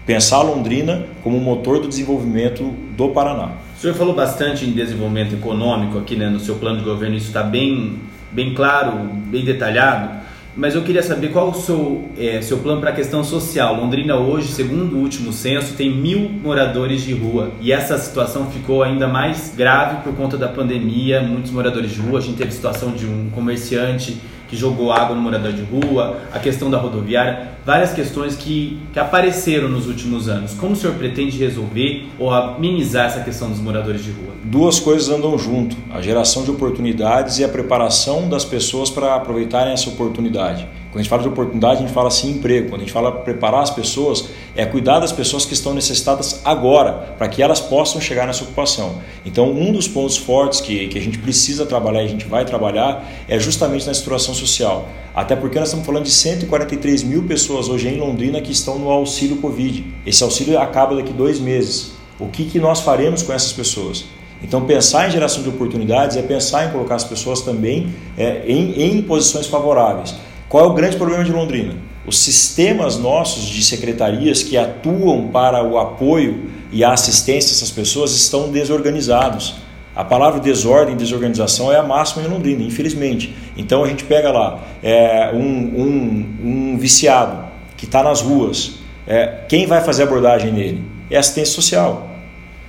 Pensar 0.04 0.42
Londrina 0.42 1.06
como 1.22 1.38
motor 1.40 1.80
do 1.80 1.88
desenvolvimento 1.88 2.74
do 2.96 3.08
Paraná. 3.08 3.52
O 3.76 3.80
senhor 3.80 3.94
falou 3.94 4.14
bastante 4.14 4.66
em 4.66 4.72
desenvolvimento 4.72 5.34
econômico 5.34 5.98
aqui 5.98 6.14
né, 6.14 6.28
no 6.28 6.40
seu 6.40 6.56
plano 6.56 6.78
de 6.78 6.84
governo, 6.84 7.16
isso 7.16 7.28
está 7.28 7.42
bem, 7.42 7.98
bem 8.30 8.52
claro, 8.54 8.98
bem 9.26 9.44
detalhado. 9.44 10.21
Mas 10.54 10.74
eu 10.74 10.82
queria 10.82 11.02
saber 11.02 11.28
qual 11.28 11.48
o 11.48 11.54
seu, 11.54 12.08
é, 12.18 12.42
seu 12.42 12.58
plano 12.58 12.80
para 12.80 12.90
a 12.90 12.92
questão 12.92 13.24
social. 13.24 13.74
Londrina 13.76 14.16
hoje, 14.16 14.48
segundo 14.48 14.96
o 14.96 14.98
último 14.98 15.32
censo, 15.32 15.74
tem 15.74 15.90
mil 15.90 16.28
moradores 16.28 17.02
de 17.02 17.14
rua. 17.14 17.50
E 17.60 17.72
essa 17.72 17.96
situação 17.96 18.50
ficou 18.50 18.82
ainda 18.82 19.08
mais 19.08 19.54
grave 19.56 20.02
por 20.02 20.14
conta 20.14 20.36
da 20.36 20.48
pandemia. 20.48 21.22
Muitos 21.22 21.50
moradores 21.50 21.92
de 21.92 22.00
rua. 22.00 22.18
A 22.18 22.22
gente 22.22 22.36
teve 22.36 22.50
situação 22.50 22.92
de 22.92 23.06
um 23.06 23.30
comerciante 23.30 24.20
que 24.52 24.56
jogou 24.58 24.92
água 24.92 25.16
no 25.16 25.22
morador 25.22 25.50
de 25.50 25.62
rua, 25.62 26.18
a 26.30 26.38
questão 26.38 26.70
da 26.70 26.76
rodoviária, 26.76 27.52
várias 27.64 27.94
questões 27.94 28.36
que, 28.36 28.78
que 28.92 28.98
apareceram 28.98 29.66
nos 29.66 29.86
últimos 29.86 30.28
anos. 30.28 30.52
Como 30.52 30.74
o 30.74 30.76
senhor 30.76 30.94
pretende 30.96 31.38
resolver 31.38 32.10
ou 32.18 32.30
minimizar 32.58 33.06
essa 33.06 33.20
questão 33.20 33.48
dos 33.48 33.60
moradores 33.60 34.04
de 34.04 34.10
rua? 34.10 34.34
Duas 34.44 34.78
coisas 34.78 35.08
andam 35.08 35.38
junto: 35.38 35.74
a 35.90 36.02
geração 36.02 36.44
de 36.44 36.50
oportunidades 36.50 37.38
e 37.38 37.44
a 37.44 37.48
preparação 37.48 38.28
das 38.28 38.44
pessoas 38.44 38.90
para 38.90 39.14
aproveitarem 39.14 39.72
essa 39.72 39.88
oportunidade. 39.88 40.68
Quando 40.90 40.96
a 40.96 41.02
gente 41.02 41.08
fala 41.08 41.22
de 41.22 41.28
oportunidade, 41.28 41.76
a 41.76 41.86
gente 41.86 41.94
fala 41.94 42.08
assim 42.08 42.32
emprego. 42.32 42.68
Quando 42.68 42.82
a 42.82 42.84
gente 42.84 42.92
fala 42.92 43.10
preparar 43.10 43.62
as 43.62 43.70
pessoas, 43.70 44.28
é 44.54 44.66
cuidar 44.66 45.00
das 45.00 45.12
pessoas 45.12 45.44
que 45.44 45.54
estão 45.54 45.72
necessitadas 45.72 46.40
agora, 46.44 47.14
para 47.16 47.28
que 47.28 47.42
elas 47.42 47.60
possam 47.60 48.00
chegar 48.00 48.26
nessa 48.26 48.44
ocupação. 48.44 49.00
Então, 49.24 49.50
um 49.50 49.72
dos 49.72 49.88
pontos 49.88 50.16
fortes 50.16 50.60
que, 50.60 50.88
que 50.88 50.98
a 50.98 51.00
gente 51.00 51.18
precisa 51.18 51.64
trabalhar 51.64 52.02
e 52.02 52.06
a 52.06 52.08
gente 52.08 52.26
vai 52.26 52.44
trabalhar 52.44 53.08
é 53.28 53.38
justamente 53.38 53.86
na 53.86 53.92
estruturação 53.92 54.34
social. 54.34 54.88
Até 55.14 55.36
porque 55.36 55.58
nós 55.58 55.68
estamos 55.68 55.86
falando 55.86 56.04
de 56.04 56.10
143 56.10 57.02
mil 57.02 57.24
pessoas 57.24 57.68
hoje 57.68 57.88
em 57.88 57.98
Londrina 57.98 58.40
que 58.40 58.52
estão 58.52 58.78
no 58.78 58.90
auxílio 58.90 59.36
Covid. 59.38 59.84
Esse 60.06 60.22
auxílio 60.22 60.58
acaba 60.58 60.94
daqui 60.94 61.12
dois 61.12 61.38
meses. 61.38 61.92
O 62.18 62.28
que, 62.28 62.44
que 62.44 62.58
nós 62.58 62.80
faremos 62.80 63.22
com 63.22 63.32
essas 63.32 63.52
pessoas? 63.52 64.04
Então, 64.42 64.64
pensar 64.64 65.08
em 65.08 65.12
geração 65.12 65.42
de 65.42 65.48
oportunidades 65.48 66.16
é 66.16 66.22
pensar 66.22 66.66
em 66.66 66.72
colocar 66.72 66.96
as 66.96 67.04
pessoas 67.04 67.42
também 67.42 67.94
é, 68.18 68.42
em, 68.46 68.82
em 68.82 69.02
posições 69.02 69.46
favoráveis. 69.46 70.14
Qual 70.48 70.64
é 70.64 70.68
o 70.68 70.74
grande 70.74 70.96
problema 70.96 71.24
de 71.24 71.32
Londrina? 71.32 71.74
Os 72.06 72.18
sistemas 72.18 72.98
nossos 72.98 73.44
de 73.44 73.62
secretarias 73.62 74.42
que 74.42 74.56
atuam 74.56 75.28
para 75.28 75.62
o 75.62 75.78
apoio 75.78 76.50
e 76.72 76.82
a 76.82 76.92
assistência 76.92 77.50
dessas 77.50 77.70
pessoas 77.70 78.12
estão 78.12 78.50
desorganizados. 78.50 79.56
A 79.94 80.02
palavra 80.02 80.40
desordem, 80.40 80.96
desorganização 80.96 81.70
é 81.70 81.76
a 81.76 81.82
máxima 81.82 82.24
em 82.24 82.28
Londrina, 82.28 82.62
infelizmente. 82.62 83.34
Então 83.56 83.84
a 83.84 83.88
gente 83.88 84.04
pega 84.04 84.32
lá 84.32 84.60
é, 84.82 85.30
um, 85.34 85.38
um, 85.38 86.36
um, 86.42 86.78
viciado 86.78 87.44
que 87.76 87.84
está 87.84 88.02
nas 88.02 88.20
ruas, 88.20 88.76
é, 89.06 89.40
quem 89.48 89.66
vai 89.66 89.82
fazer 89.82 90.04
abordagem 90.04 90.52
nele? 90.52 90.82
É 91.10 91.18
assistência 91.18 91.54
social. 91.54 92.08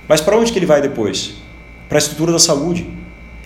Mas 0.06 0.20
para 0.20 0.36
onde 0.36 0.52
que 0.52 0.58
ele 0.58 0.66
vai 0.66 0.82
depois? 0.82 1.34
Para 1.88 1.96
a 1.96 2.00
estrutura 2.00 2.30
da 2.30 2.38
saúde. 2.38 2.86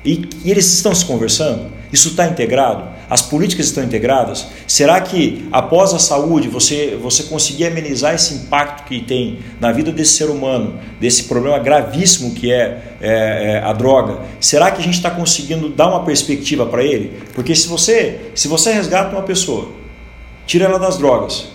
E, 0.09 0.27
e 0.42 0.51
eles 0.51 0.64
estão 0.73 0.94
se 0.94 1.05
conversando? 1.05 1.66
Isso 1.92 2.09
está 2.09 2.27
integrado? 2.27 2.83
As 3.11 3.21
políticas 3.21 3.66
estão 3.66 3.85
integradas? 3.85 4.47
Será 4.66 4.99
que 5.03 5.47
após 5.53 5.92
a 5.92 5.99
saúde 5.99 6.49
você, 6.49 6.99
você 6.99 7.25
conseguir 7.25 7.66
amenizar 7.66 8.14
esse 8.14 8.33
impacto 8.33 8.85
que 8.85 9.03
tem 9.03 9.40
na 9.61 9.71
vida 9.71 9.92
desse 9.92 10.12
ser 10.12 10.31
humano, 10.31 10.81
desse 10.99 11.25
problema 11.25 11.59
gravíssimo 11.59 12.35
que 12.35 12.51
é, 12.51 12.97
é, 13.03 13.53
é 13.57 13.62
a 13.62 13.75
droga? 13.75 14.21
Será 14.40 14.71
que 14.71 14.81
a 14.81 14.83
gente 14.83 14.94
está 14.94 15.11
conseguindo 15.11 15.68
dar 15.68 15.88
uma 15.88 16.03
perspectiva 16.05 16.64
para 16.64 16.83
ele? 16.83 17.21
Porque 17.35 17.55
se 17.55 17.68
você, 17.68 18.31
se 18.35 18.49
você 18.49 18.73
resgata 18.73 19.14
uma 19.14 19.25
pessoa, 19.25 19.68
tira 20.47 20.64
ela 20.64 20.79
das 20.79 20.97
drogas 20.97 21.49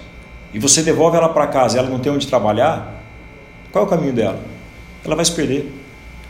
e 0.54 0.60
você 0.60 0.84
devolve 0.84 1.18
ela 1.18 1.30
para 1.30 1.48
casa 1.48 1.76
e 1.76 1.80
ela 1.80 1.90
não 1.90 1.98
tem 1.98 2.12
onde 2.12 2.28
trabalhar, 2.28 3.04
qual 3.72 3.86
é 3.86 3.88
o 3.88 3.90
caminho 3.90 4.14
dela? 4.14 4.40
Ela 5.04 5.16
vai 5.16 5.26
se 5.26 5.32
perder. 5.32 5.83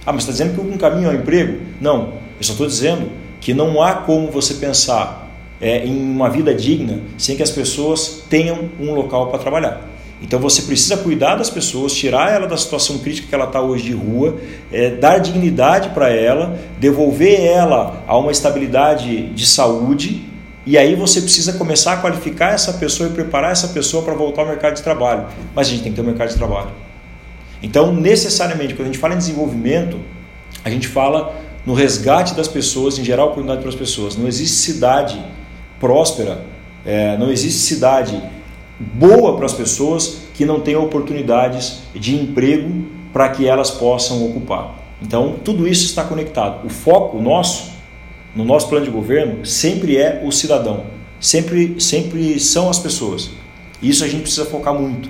Ah, 0.05 0.11
mas 0.11 0.23
está 0.23 0.31
dizendo 0.31 0.55
que 0.55 0.61
um 0.61 0.77
caminho 0.77 1.09
é 1.09 1.13
o 1.13 1.15
emprego? 1.15 1.59
Não, 1.79 2.13
eu 2.37 2.43
só 2.43 2.51
estou 2.53 2.67
dizendo 2.67 3.09
que 3.39 3.53
não 3.53 3.81
há 3.81 3.93
como 3.93 4.29
você 4.29 4.55
pensar 4.55 5.29
é, 5.61 5.85
em 5.85 5.95
uma 5.95 6.29
vida 6.29 6.53
digna 6.53 6.99
sem 7.17 7.35
que 7.37 7.43
as 7.43 7.51
pessoas 7.51 8.23
tenham 8.29 8.69
um 8.79 8.93
local 8.93 9.27
para 9.27 9.39
trabalhar. 9.39 9.89
Então 10.21 10.39
você 10.39 10.61
precisa 10.61 10.95
cuidar 10.97 11.35
das 11.35 11.49
pessoas, 11.49 11.93
tirar 11.93 12.31
ela 12.31 12.47
da 12.47 12.55
situação 12.55 12.97
crítica 12.99 13.27
que 13.27 13.35
ela 13.35 13.45
está 13.45 13.61
hoje 13.61 13.83
de 13.83 13.93
rua, 13.93 14.37
é, 14.71 14.89
dar 14.89 15.17
dignidade 15.17 15.89
para 15.89 16.09
ela, 16.09 16.57
devolver 16.79 17.41
ela 17.41 18.03
a 18.07 18.17
uma 18.17 18.31
estabilidade 18.31 19.27
de 19.27 19.45
saúde, 19.45 20.23
e 20.65 20.77
aí 20.77 20.95
você 20.95 21.19
precisa 21.19 21.53
começar 21.53 21.93
a 21.93 21.97
qualificar 21.97 22.53
essa 22.53 22.71
pessoa 22.73 23.09
e 23.09 23.11
preparar 23.11 23.51
essa 23.51 23.67
pessoa 23.67 24.01
para 24.01 24.13
voltar 24.13 24.43
ao 24.43 24.47
mercado 24.47 24.75
de 24.75 24.81
trabalho. 24.81 25.25
Mas 25.53 25.67
a 25.67 25.71
gente 25.71 25.83
tem 25.83 25.91
que 25.91 25.97
ter 25.97 26.01
um 26.01 26.05
mercado 26.05 26.29
de 26.29 26.35
trabalho. 26.35 26.69
Então, 27.63 27.93
necessariamente, 27.93 28.75
quando 28.75 28.89
a 28.89 28.91
gente 28.91 28.99
fala 28.99 29.15
em 29.15 29.17
desenvolvimento, 29.17 29.97
a 30.63 30.69
gente 30.69 30.87
fala 30.87 31.41
no 31.65 31.73
resgate 31.73 32.35
das 32.35 32.47
pessoas, 32.47 32.99
em 32.99 33.03
gerar 33.03 33.23
oportunidade 33.23 33.61
para 33.61 33.69
as 33.69 33.75
pessoas. 33.75 34.17
Não 34.17 34.27
existe 34.27 34.57
cidade 34.57 35.19
próspera, 35.79 36.43
é, 36.85 37.17
não 37.17 37.31
existe 37.31 37.61
cidade 37.61 38.21
boa 38.77 39.37
para 39.37 39.45
as 39.45 39.53
pessoas 39.53 40.23
que 40.33 40.45
não 40.45 40.59
tenha 40.59 40.79
oportunidades 40.79 41.79
de 41.95 42.13
emprego 42.15 42.85
para 43.13 43.29
que 43.29 43.47
elas 43.47 43.71
possam 43.71 44.25
ocupar. 44.25 44.75
Então, 45.01 45.35
tudo 45.43 45.67
isso 45.67 45.85
está 45.85 46.03
conectado. 46.03 46.65
O 46.65 46.69
foco 46.69 47.21
nosso 47.21 47.73
no 48.35 48.43
nosso 48.43 48.67
plano 48.67 48.85
de 48.85 48.91
governo, 48.91 49.45
sempre 49.45 49.97
é 49.97 50.21
o 50.25 50.31
cidadão, 50.31 50.85
sempre, 51.19 51.75
sempre 51.79 52.39
são 52.39 52.69
as 52.69 52.79
pessoas. 52.79 53.31
Isso 53.81 54.03
a 54.03 54.07
gente 54.07 54.23
precisa 54.23 54.45
focar 54.45 54.73
muito. 54.73 55.09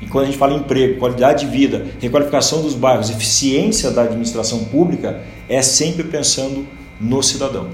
E 0.00 0.06
quando 0.06 0.24
a 0.24 0.26
gente 0.26 0.38
fala 0.38 0.52
em 0.52 0.58
emprego, 0.58 0.98
qualidade 0.98 1.46
de 1.46 1.50
vida, 1.50 1.86
requalificação 2.00 2.62
dos 2.62 2.74
bairros, 2.74 3.10
eficiência 3.10 3.90
da 3.90 4.02
administração 4.02 4.64
pública, 4.64 5.22
é 5.48 5.62
sempre 5.62 6.04
pensando 6.04 6.66
no 7.00 7.22
cidadão. 7.22 7.68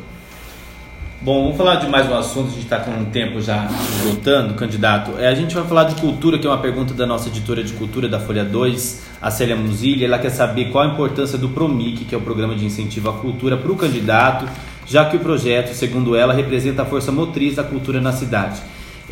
Bom, 1.25 1.45
vamos 1.45 1.57
falar 1.57 1.77
de 1.77 1.87
mais 1.87 2.11
um 2.11 2.15
assunto, 2.17 2.49
a 2.49 2.51
gente 2.51 2.65
está 2.65 2.81
com 2.81 2.91
um 2.91 3.05
tempo 3.05 3.41
já 3.41 3.69
voltando, 4.03 4.55
candidato. 4.55 5.13
É, 5.21 5.29
a 5.29 5.35
gente 5.37 5.55
vai 5.55 5.65
falar 5.65 5.85
de 5.85 6.01
cultura, 6.01 6.37
que 6.37 6.45
é 6.45 6.51
uma 6.51 6.59
pergunta 6.59 6.93
da 6.95 7.07
nossa 7.07 7.29
editora 7.29 7.63
de 7.63 7.73
cultura 7.75 8.09
da 8.09 8.19
Folha 8.19 8.45
2, 8.45 9.03
a 9.23 9.31
Célia 9.31 9.55
Musilli. 9.55 10.05
Ela 10.05 10.19
quer 10.19 10.31
saber 10.31 10.71
qual 10.73 10.83
a 10.83 10.93
importância 10.93 11.39
do 11.39 11.49
PROMIC, 11.49 12.07
que 12.07 12.15
é 12.17 12.19
o 12.19 12.21
Programa 12.21 12.57
de 12.57 12.65
Incentivo 12.65 13.09
à 13.09 13.13
Cultura, 13.13 13.57
para 13.57 13.71
o 13.71 13.77
candidato, 13.77 14.49
já 14.85 15.05
que 15.05 15.17
o 15.17 15.21
projeto, 15.21 15.73
segundo 15.75 16.17
ela, 16.17 16.35
representa 16.35 16.83
a 16.83 16.85
força 16.85 17.13
motriz 17.13 17.55
da 17.55 17.63
cultura 17.63 18.01
na 18.01 18.11
cidade. 18.11 18.61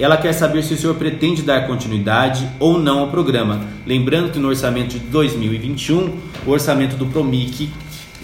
Ela 0.00 0.16
quer 0.16 0.32
saber 0.32 0.62
se 0.62 0.72
o 0.72 0.78
senhor 0.78 0.94
pretende 0.94 1.42
dar 1.42 1.66
continuidade 1.66 2.48
ou 2.58 2.78
não 2.78 3.00
ao 3.00 3.08
programa. 3.08 3.66
Lembrando 3.86 4.32
que 4.32 4.38
no 4.38 4.48
orçamento 4.48 4.98
de 4.98 4.98
2021, 4.98 6.16
o 6.46 6.50
orçamento 6.50 6.96
do 6.96 7.04
PROMIC 7.04 7.68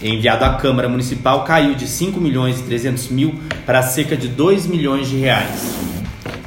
enviado 0.01 0.43
à 0.43 0.55
Câmara 0.55 0.89
Municipal 0.89 1.43
caiu 1.43 1.75
de 1.75 1.87
5 1.87 2.19
milhões 2.19 2.59
e 2.59 2.63
300 2.63 3.09
mil 3.09 3.35
para 3.63 3.83
cerca 3.83 4.17
de 4.17 4.27
2 4.27 4.65
milhões 4.65 5.07
de 5.07 5.17
reais. 5.17 5.75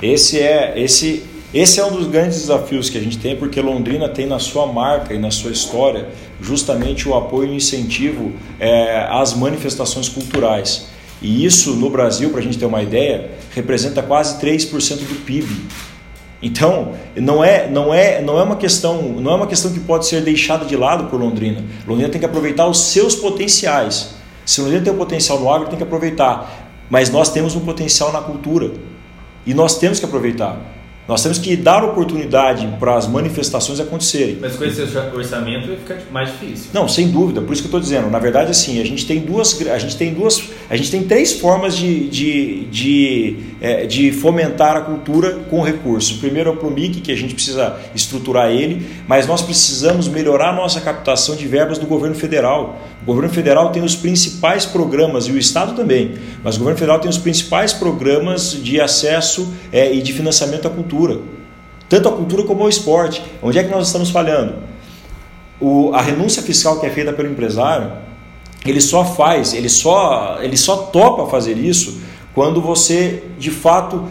Esse 0.02 0.40
é, 0.40 0.74
esse, 0.76 1.22
esse 1.54 1.78
é 1.78 1.84
um 1.84 1.92
dos 1.92 2.08
grandes 2.08 2.40
desafios 2.40 2.90
que 2.90 2.98
a 2.98 3.00
gente 3.00 3.16
tem, 3.16 3.36
porque 3.36 3.60
Londrina 3.60 4.08
tem 4.08 4.26
na 4.26 4.40
sua 4.40 4.66
marca 4.66 5.14
e 5.14 5.18
na 5.18 5.30
sua 5.30 5.52
história 5.52 6.08
justamente 6.40 7.08
o 7.08 7.14
apoio 7.14 7.50
e 7.50 7.52
o 7.52 7.54
incentivo 7.54 8.32
é, 8.58 9.06
às 9.08 9.32
manifestações 9.34 10.08
culturais. 10.08 10.88
E 11.22 11.44
isso 11.44 11.74
no 11.74 11.90
Brasil, 11.90 12.30
para 12.30 12.40
a 12.40 12.42
gente 12.42 12.58
ter 12.58 12.66
uma 12.66 12.82
ideia, 12.82 13.30
representa 13.54 14.02
quase 14.02 14.40
3% 14.40 14.98
do 14.98 15.24
PIB. 15.24 15.48
Então, 16.42 16.94
não 17.14 17.44
é, 17.44 17.68
não 17.68 17.92
é, 17.92 18.22
não 18.22 18.38
é 18.38 18.42
uma 18.42 18.56
questão, 18.56 19.02
não 19.02 19.32
é 19.32 19.34
uma 19.34 19.46
questão 19.46 19.70
que 19.70 19.80
pode 19.80 20.06
ser 20.06 20.22
deixada 20.22 20.64
de 20.64 20.74
lado 20.76 21.04
por 21.10 21.20
Londrina. 21.20 21.62
Londrina 21.86 22.08
tem 22.08 22.18
que 22.18 22.26
aproveitar 22.26 22.66
os 22.66 22.78
seus 22.78 23.14
potenciais. 23.14 24.14
Se 24.46 24.60
Londrina 24.62 24.82
tem 24.82 24.92
um 24.92 24.96
potencial 24.96 25.38
no 25.38 25.52
agro, 25.52 25.68
tem 25.68 25.76
que 25.76 25.84
aproveitar. 25.84 26.70
Mas 26.88 27.10
nós 27.10 27.30
temos 27.30 27.54
um 27.54 27.60
potencial 27.60 28.10
na 28.10 28.22
cultura. 28.22 28.72
E 29.44 29.52
nós 29.52 29.78
temos 29.78 29.98
que 29.98 30.06
aproveitar. 30.06 30.58
Nós 31.10 31.24
temos 31.24 31.38
que 31.38 31.56
dar 31.56 31.82
oportunidade 31.82 32.68
para 32.78 32.96
as 32.96 33.08
manifestações 33.08 33.80
acontecerem. 33.80 34.38
Mas 34.40 34.54
com 34.54 34.64
esse 34.64 34.80
orçamento 34.80 35.66
vai 35.66 35.76
ficar 35.76 35.98
mais 36.12 36.30
difícil. 36.30 36.70
Não, 36.72 36.86
sem 36.86 37.08
dúvida. 37.08 37.40
Por 37.40 37.52
isso 37.52 37.62
que 37.62 37.66
eu 37.66 37.70
estou 37.70 37.80
dizendo. 37.80 38.08
Na 38.08 38.20
verdade, 38.20 38.52
assim, 38.52 38.80
a 38.80 38.84
gente 38.84 39.04
tem 39.04 39.18
duas, 39.18 39.60
a 39.66 39.78
gente 39.80 39.96
tem 39.96 40.14
duas, 40.14 40.40
a 40.70 40.76
gente 40.76 40.88
tem 40.88 41.02
três 41.02 41.32
formas 41.32 41.76
de, 41.76 42.08
de, 42.08 42.64
de, 42.66 43.36
é, 43.60 43.86
de 43.86 44.12
fomentar 44.12 44.76
a 44.76 44.82
cultura 44.82 45.32
com 45.50 45.62
recursos. 45.62 46.16
O 46.16 46.20
primeiro 46.20 46.48
é 46.48 46.52
o 46.52 46.56
Promic, 46.56 47.00
que 47.00 47.10
a 47.10 47.16
gente 47.16 47.34
precisa 47.34 47.76
estruturar 47.92 48.52
ele, 48.52 48.86
mas 49.08 49.26
nós 49.26 49.42
precisamos 49.42 50.06
melhorar 50.06 50.50
a 50.50 50.52
nossa 50.52 50.80
captação 50.80 51.34
de 51.34 51.44
verbas 51.44 51.76
do 51.76 51.86
governo 51.86 52.14
federal. 52.14 52.80
O 53.02 53.06
governo 53.06 53.30
federal 53.30 53.72
tem 53.72 53.82
os 53.82 53.96
principais 53.96 54.66
programas, 54.66 55.24
e 55.24 55.32
o 55.32 55.38
Estado 55.38 55.74
também, 55.74 56.16
mas 56.44 56.56
o 56.56 56.58
governo 56.58 56.78
federal 56.78 57.00
tem 57.00 57.08
os 57.10 57.16
principais 57.16 57.72
programas 57.72 58.52
de 58.62 58.78
acesso 58.78 59.52
é, 59.72 59.92
e 59.92 60.02
de 60.02 60.12
financiamento 60.12 60.68
à 60.68 60.70
cultura, 60.70 60.99
tanto 61.88 62.08
a 62.08 62.12
cultura 62.12 62.44
como 62.44 62.62
ao 62.62 62.68
esporte. 62.68 63.22
Onde 63.42 63.58
é 63.58 63.64
que 63.64 63.70
nós 63.70 63.88
estamos 63.88 64.10
falhando? 64.10 64.54
O, 65.60 65.92
a 65.92 66.00
renúncia 66.00 66.42
fiscal 66.42 66.78
que 66.78 66.86
é 66.86 66.90
feita 66.90 67.12
pelo 67.12 67.28
empresário, 67.28 67.92
ele 68.64 68.80
só 68.80 69.04
faz, 69.04 69.52
ele 69.52 69.68
só, 69.68 70.38
ele 70.40 70.56
só 70.56 70.76
topa 70.76 71.26
fazer 71.26 71.56
isso 71.56 72.00
quando 72.34 72.60
você 72.60 73.24
de 73.38 73.50
fato 73.50 74.04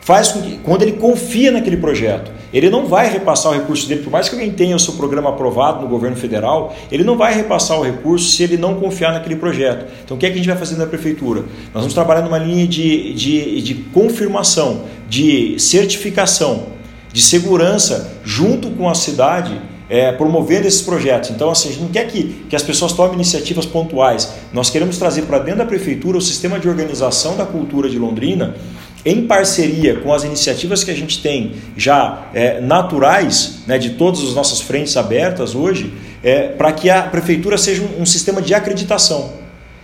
faz 0.00 0.28
com 0.28 0.42
que, 0.42 0.58
quando 0.58 0.82
ele 0.82 0.92
confia 0.92 1.50
naquele 1.50 1.76
projeto. 1.76 2.32
Ele 2.52 2.68
não 2.68 2.86
vai 2.86 3.08
repassar 3.08 3.52
o 3.52 3.54
recurso 3.54 3.88
dele, 3.88 4.02
por 4.02 4.10
mais 4.10 4.28
que 4.28 4.34
alguém 4.34 4.50
tenha 4.50 4.74
o 4.74 4.80
seu 4.80 4.94
programa 4.94 5.30
aprovado 5.30 5.82
no 5.82 5.88
governo 5.88 6.16
federal, 6.16 6.74
ele 6.90 7.04
não 7.04 7.16
vai 7.16 7.34
repassar 7.34 7.78
o 7.78 7.82
recurso 7.82 8.30
se 8.30 8.42
ele 8.42 8.56
não 8.56 8.74
confiar 8.74 9.12
naquele 9.12 9.36
projeto. 9.36 9.86
Então, 10.04 10.16
o 10.16 10.20
que, 10.20 10.26
é 10.26 10.30
que 10.30 10.34
a 10.34 10.38
gente 10.38 10.48
vai 10.48 10.56
fazer 10.56 10.76
na 10.76 10.86
prefeitura? 10.86 11.42
Nós 11.72 11.82
vamos 11.82 11.94
trabalhar 11.94 12.22
numa 12.22 12.38
linha 12.38 12.66
de, 12.66 13.14
de, 13.14 13.62
de 13.62 13.74
confirmação, 13.74 14.82
de 15.08 15.58
certificação, 15.58 16.66
de 17.12 17.22
segurança, 17.22 18.18
junto 18.24 18.70
com 18.70 18.88
a 18.88 18.94
cidade, 18.94 19.60
é, 19.88 20.12
promovendo 20.12 20.68
esses 20.68 20.82
projetos. 20.82 21.30
Então, 21.30 21.50
assim, 21.50 21.68
a 21.68 21.72
gente 21.72 21.82
não 21.82 21.88
quer 21.88 22.06
que, 22.06 22.44
que 22.48 22.54
as 22.54 22.62
pessoas 22.62 22.92
tomem 22.92 23.14
iniciativas 23.14 23.66
pontuais. 23.66 24.32
Nós 24.52 24.70
queremos 24.70 24.96
trazer 24.96 25.22
para 25.22 25.40
dentro 25.40 25.58
da 25.58 25.66
prefeitura 25.66 26.16
o 26.16 26.20
sistema 26.20 26.60
de 26.60 26.68
organização 26.68 27.36
da 27.36 27.44
cultura 27.44 27.90
de 27.90 27.98
Londrina 27.98 28.54
em 29.04 29.26
parceria 29.26 29.96
com 30.00 30.12
as 30.12 30.24
iniciativas 30.24 30.84
que 30.84 30.90
a 30.90 30.94
gente 30.94 31.22
tem 31.22 31.52
já 31.76 32.26
é, 32.34 32.60
naturais, 32.60 33.60
né, 33.66 33.78
de 33.78 33.90
todas 33.90 34.22
as 34.22 34.34
nossas 34.34 34.60
frentes 34.60 34.96
abertas 34.96 35.54
hoje, 35.54 35.92
é, 36.22 36.48
para 36.48 36.72
que 36.72 36.90
a 36.90 37.02
prefeitura 37.02 37.56
seja 37.56 37.82
um, 37.82 38.02
um, 38.02 38.06
sistema 38.06 38.42
de 38.42 38.52
acreditação. 38.52 39.32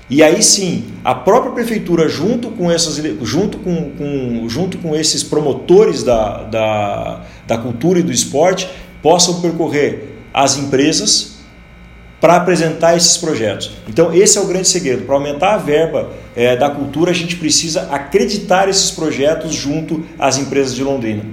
E 0.08 0.22
aí 0.22 0.42
sim, 0.42 0.84
a 1.04 1.14
própria 1.14 1.52
prefeitura, 1.52 2.08
junto 2.08 2.50
com, 2.50 2.70
essas, 2.70 2.96
junto 3.22 3.58
com, 3.58 3.90
com 3.90 4.48
junto 4.48 4.78
com 4.78 4.94
esses 4.94 5.22
promotores 5.22 6.02
da, 6.02 6.44
da, 6.44 7.24
da 7.46 7.58
cultura 7.58 7.98
e 7.98 8.02
do 8.02 8.12
esporte, 8.12 8.68
possam 9.02 9.40
percorrer 9.40 10.14
as 10.32 10.56
empresas 10.58 11.36
para 12.20 12.36
apresentar 12.36 12.96
esses 12.96 13.16
projetos. 13.16 13.72
Então, 13.88 14.12
esse 14.14 14.38
é 14.38 14.40
o 14.40 14.46
grande 14.46 14.68
segredo. 14.68 15.04
Para 15.04 15.14
aumentar 15.14 15.54
a 15.54 15.58
verba 15.58 16.10
é, 16.36 16.54
da 16.54 16.68
cultura, 16.68 17.10
a 17.10 17.14
gente 17.14 17.36
precisa 17.36 17.88
acreditar 17.90 18.68
esses 18.68 18.90
projetos 18.90 19.54
junto 19.54 20.04
às 20.18 20.36
empresas 20.36 20.74
de 20.74 20.84
Londrina. 20.84 21.24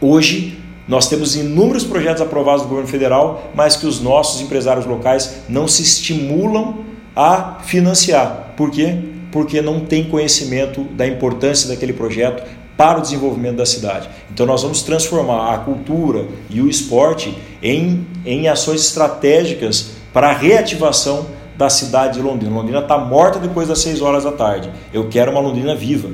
Hoje, 0.00 0.58
nós 0.88 1.08
temos 1.08 1.36
inúmeros 1.36 1.84
projetos 1.84 2.20
aprovados 2.20 2.62
do 2.62 2.68
governo 2.68 2.88
federal, 2.88 3.52
mas 3.54 3.76
que 3.76 3.86
os 3.86 4.00
nossos 4.00 4.40
empresários 4.40 4.84
locais 4.84 5.42
não 5.48 5.68
se 5.68 5.82
estimulam 5.82 6.84
a 7.14 7.60
financiar. 7.62 8.52
Por 8.56 8.70
quê? 8.70 8.98
Porque 9.30 9.62
não 9.62 9.80
tem 9.80 10.04
conhecimento 10.04 10.82
da 10.84 11.06
importância 11.06 11.68
daquele 11.68 11.92
projeto 11.92 12.42
para 12.76 12.98
o 12.98 13.02
desenvolvimento 13.02 13.56
da 13.56 13.66
cidade. 13.66 14.10
Então, 14.32 14.44
nós 14.44 14.62
vamos 14.62 14.82
transformar 14.82 15.54
a 15.54 15.58
cultura 15.58 16.26
e 16.50 16.60
o 16.60 16.68
esporte 16.68 17.32
em, 17.62 18.04
em 18.26 18.48
ações 18.48 18.80
estratégicas 18.80 19.92
para 20.12 20.30
a 20.30 20.32
reativação 20.32 21.26
da 21.56 21.68
cidade 21.68 22.14
de 22.14 22.22
Londrina. 22.22 22.54
Londrina 22.54 22.80
está 22.80 22.98
morta 22.98 23.38
depois 23.38 23.68
das 23.68 23.80
6 23.80 24.00
horas 24.02 24.24
da 24.24 24.32
tarde. 24.32 24.70
Eu 24.92 25.08
quero 25.08 25.30
uma 25.30 25.40
Londrina 25.40 25.74
viva. 25.74 26.08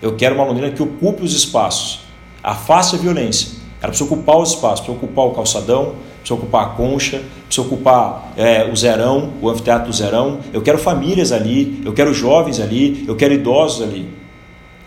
Eu 0.00 0.16
quero 0.16 0.34
uma 0.34 0.44
Londrina 0.44 0.70
que 0.70 0.82
ocupe 0.82 1.22
os 1.22 1.34
espaços. 1.34 2.00
Afaste 2.42 2.96
a 2.96 2.98
violência. 2.98 3.58
Ela 3.80 3.90
precisa 3.90 4.04
ocupar 4.04 4.38
os 4.38 4.50
espaços, 4.50 4.80
precisa 4.80 5.04
ocupar 5.04 5.26
o 5.26 5.30
calçadão, 5.32 5.94
precisa 6.18 6.34
ocupar 6.34 6.66
a 6.66 6.70
concha, 6.70 7.22
precisa 7.46 7.66
ocupar 7.66 8.32
é, 8.36 8.68
o 8.70 8.76
zerão, 8.76 9.32
o 9.40 9.48
anfiteatro 9.48 9.88
do 9.88 9.92
zerão. 9.94 10.40
Eu 10.52 10.62
quero 10.62 10.78
famílias 10.78 11.32
ali, 11.32 11.80
eu 11.84 11.92
quero 11.92 12.12
jovens 12.12 12.60
ali, 12.60 13.04
eu 13.06 13.14
quero 13.14 13.34
idosos 13.34 13.82
ali. 13.82 14.08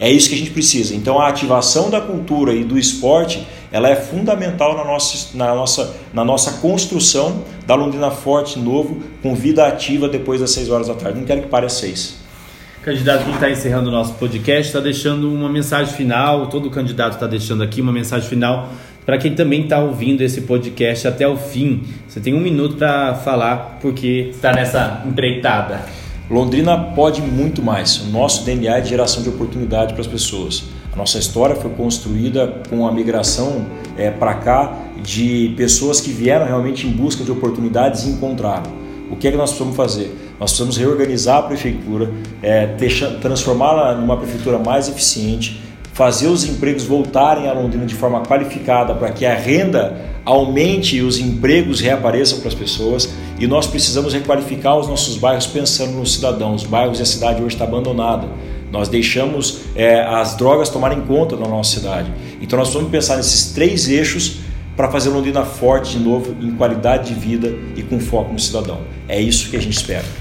É 0.01 0.11
isso 0.11 0.27
que 0.27 0.33
a 0.33 0.37
gente 0.39 0.49
precisa. 0.49 0.95
Então 0.95 1.21
a 1.21 1.27
ativação 1.27 1.91
da 1.91 2.01
cultura 2.01 2.55
e 2.55 2.63
do 2.63 2.75
esporte 2.75 3.47
ela 3.71 3.87
é 3.87 3.95
fundamental 3.95 4.75
na 4.75 4.83
nossa, 4.83 5.37
na 5.37 5.53
nossa, 5.53 5.95
na 6.11 6.25
nossa 6.25 6.53
construção 6.53 7.43
da 7.67 7.75
Londrina 7.75 8.09
Forte 8.09 8.57
novo, 8.57 8.99
com 9.21 9.35
vida 9.35 9.67
ativa 9.67 10.09
depois 10.09 10.41
das 10.41 10.49
6 10.51 10.71
horas 10.71 10.87
da 10.87 10.95
tarde. 10.95 11.19
Não 11.19 11.25
quero 11.25 11.43
que 11.43 11.47
pare 11.47 11.67
às 11.67 11.73
6. 11.73 12.19
Candidato 12.81 13.25
que 13.25 13.31
está 13.31 13.51
encerrando 13.51 13.89
o 13.89 13.91
nosso 13.91 14.13
podcast 14.15 14.69
está 14.69 14.79
deixando 14.79 15.31
uma 15.31 15.47
mensagem 15.47 15.93
final, 15.93 16.47
todo 16.47 16.71
candidato 16.71 17.13
está 17.13 17.27
deixando 17.27 17.61
aqui 17.61 17.79
uma 17.79 17.91
mensagem 17.91 18.27
final 18.27 18.69
para 19.05 19.19
quem 19.19 19.35
também 19.35 19.63
está 19.63 19.79
ouvindo 19.79 20.21
esse 20.21 20.41
podcast 20.41 21.07
até 21.07 21.27
o 21.27 21.37
fim. 21.37 21.83
Você 22.07 22.19
tem 22.19 22.33
um 22.33 22.39
minuto 22.39 22.75
para 22.75 23.13
falar, 23.15 23.77
porque 23.79 24.31
está 24.31 24.51
nessa 24.51 25.03
empreitada. 25.05 26.00
Londrina 26.31 26.77
pode 26.77 27.21
muito 27.21 27.61
mais. 27.61 27.97
O 27.99 28.05
nosso 28.05 28.45
DNA 28.45 28.77
é 28.77 28.81
de 28.81 28.87
geração 28.87 29.21
de 29.21 29.27
oportunidade 29.27 29.91
para 29.91 29.99
as 30.01 30.07
pessoas. 30.07 30.63
A 30.93 30.95
nossa 30.95 31.19
história 31.19 31.57
foi 31.57 31.69
construída 31.71 32.61
com 32.69 32.87
a 32.87 32.91
migração 32.91 33.65
é, 33.97 34.09
para 34.09 34.35
cá 34.35 34.77
de 35.03 35.53
pessoas 35.57 35.99
que 35.99 36.09
vieram 36.09 36.45
realmente 36.45 36.87
em 36.87 36.89
busca 36.89 37.25
de 37.25 37.31
oportunidades 37.31 38.05
e 38.05 38.09
encontraram. 38.11 38.71
O 39.11 39.17
que 39.17 39.27
é 39.27 39.31
que 39.31 39.35
nós 39.35 39.49
precisamos 39.49 39.75
fazer? 39.75 40.15
Nós 40.39 40.51
precisamos 40.51 40.77
reorganizar 40.77 41.39
a 41.39 41.41
prefeitura, 41.43 42.09
é, 42.41 42.65
transformá-la 43.21 43.93
numa 43.95 44.15
prefeitura 44.15 44.57
mais 44.57 44.87
eficiente, 44.87 45.61
fazer 45.91 46.27
os 46.27 46.45
empregos 46.45 46.85
voltarem 46.85 47.49
a 47.49 47.53
Londrina 47.53 47.85
de 47.85 47.93
forma 47.93 48.21
qualificada 48.21 48.95
para 48.95 49.11
que 49.11 49.25
a 49.25 49.35
renda 49.35 49.99
aumente 50.23 50.95
e 50.95 51.01
os 51.01 51.19
empregos 51.19 51.81
reapareçam 51.81 52.39
para 52.39 52.47
as 52.47 52.55
pessoas 52.55 53.13
e 53.41 53.47
nós 53.47 53.65
precisamos 53.65 54.13
requalificar 54.13 54.77
os 54.77 54.87
nossos 54.87 55.17
bairros 55.17 55.47
pensando 55.47 55.93
nos 55.93 56.13
cidadãos. 56.13 56.61
Os 56.61 56.67
bairros 56.67 56.99
e 56.99 57.01
a 57.01 57.05
cidade 57.05 57.41
hoje 57.41 57.55
está 57.55 57.63
abandonada. 57.63 58.27
Nós 58.71 58.87
deixamos 58.87 59.61
é, 59.75 59.99
as 59.99 60.35
drogas 60.35 60.69
tomarem 60.69 61.01
conta 61.01 61.35
da 61.35 61.47
nossa 61.47 61.79
cidade. 61.79 62.13
Então 62.39 62.59
nós 62.59 62.71
vamos 62.71 62.91
pensar 62.91 63.17
nesses 63.17 63.51
três 63.51 63.89
eixos 63.89 64.41
para 64.77 64.91
fazer 64.91 65.09
Londrina 65.09 65.43
forte 65.43 65.97
de 65.97 66.03
novo 66.03 66.35
em 66.39 66.51
qualidade 66.51 67.07
de 67.07 67.19
vida 67.19 67.51
e 67.75 67.81
com 67.81 67.99
foco 67.99 68.31
no 68.31 68.39
cidadão. 68.39 68.81
É 69.07 69.19
isso 69.19 69.49
que 69.49 69.57
a 69.57 69.59
gente 69.59 69.75
espera. 69.75 70.20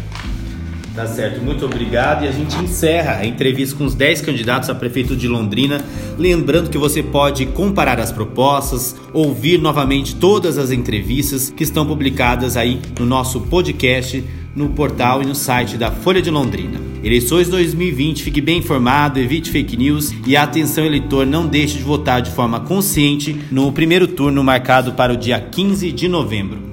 Tá 0.94 1.06
certo, 1.06 1.40
muito 1.40 1.64
obrigado. 1.64 2.24
E 2.24 2.28
a 2.28 2.32
gente 2.32 2.56
encerra 2.56 3.16
a 3.16 3.26
entrevista 3.26 3.76
com 3.76 3.84
os 3.84 3.94
10 3.94 4.22
candidatos 4.22 4.68
a 4.68 4.74
prefeito 4.74 5.16
de 5.16 5.28
Londrina. 5.28 5.80
Lembrando 6.18 6.68
que 6.68 6.78
você 6.78 7.02
pode 7.02 7.46
comparar 7.46 8.00
as 8.00 8.10
propostas, 8.10 8.96
ouvir 9.12 9.58
novamente 9.58 10.16
todas 10.16 10.58
as 10.58 10.70
entrevistas 10.70 11.50
que 11.50 11.62
estão 11.62 11.86
publicadas 11.86 12.56
aí 12.56 12.80
no 12.98 13.06
nosso 13.06 13.40
podcast, 13.42 14.22
no 14.54 14.70
portal 14.70 15.22
e 15.22 15.26
no 15.26 15.34
site 15.34 15.76
da 15.76 15.92
Folha 15.92 16.20
de 16.20 16.30
Londrina. 16.30 16.80
Eleições 17.02 17.48
2020, 17.48 18.22
fique 18.22 18.40
bem 18.40 18.58
informado, 18.58 19.18
evite 19.18 19.50
fake 19.50 19.76
news 19.76 20.12
e 20.26 20.36
atenção 20.36 20.84
eleitor, 20.84 21.24
não 21.24 21.46
deixe 21.46 21.78
de 21.78 21.84
votar 21.84 22.20
de 22.20 22.30
forma 22.30 22.60
consciente 22.60 23.40
no 23.50 23.72
primeiro 23.72 24.06
turno 24.06 24.44
marcado 24.44 24.92
para 24.92 25.12
o 25.12 25.16
dia 25.16 25.40
15 25.40 25.92
de 25.92 26.08
novembro. 26.08 26.69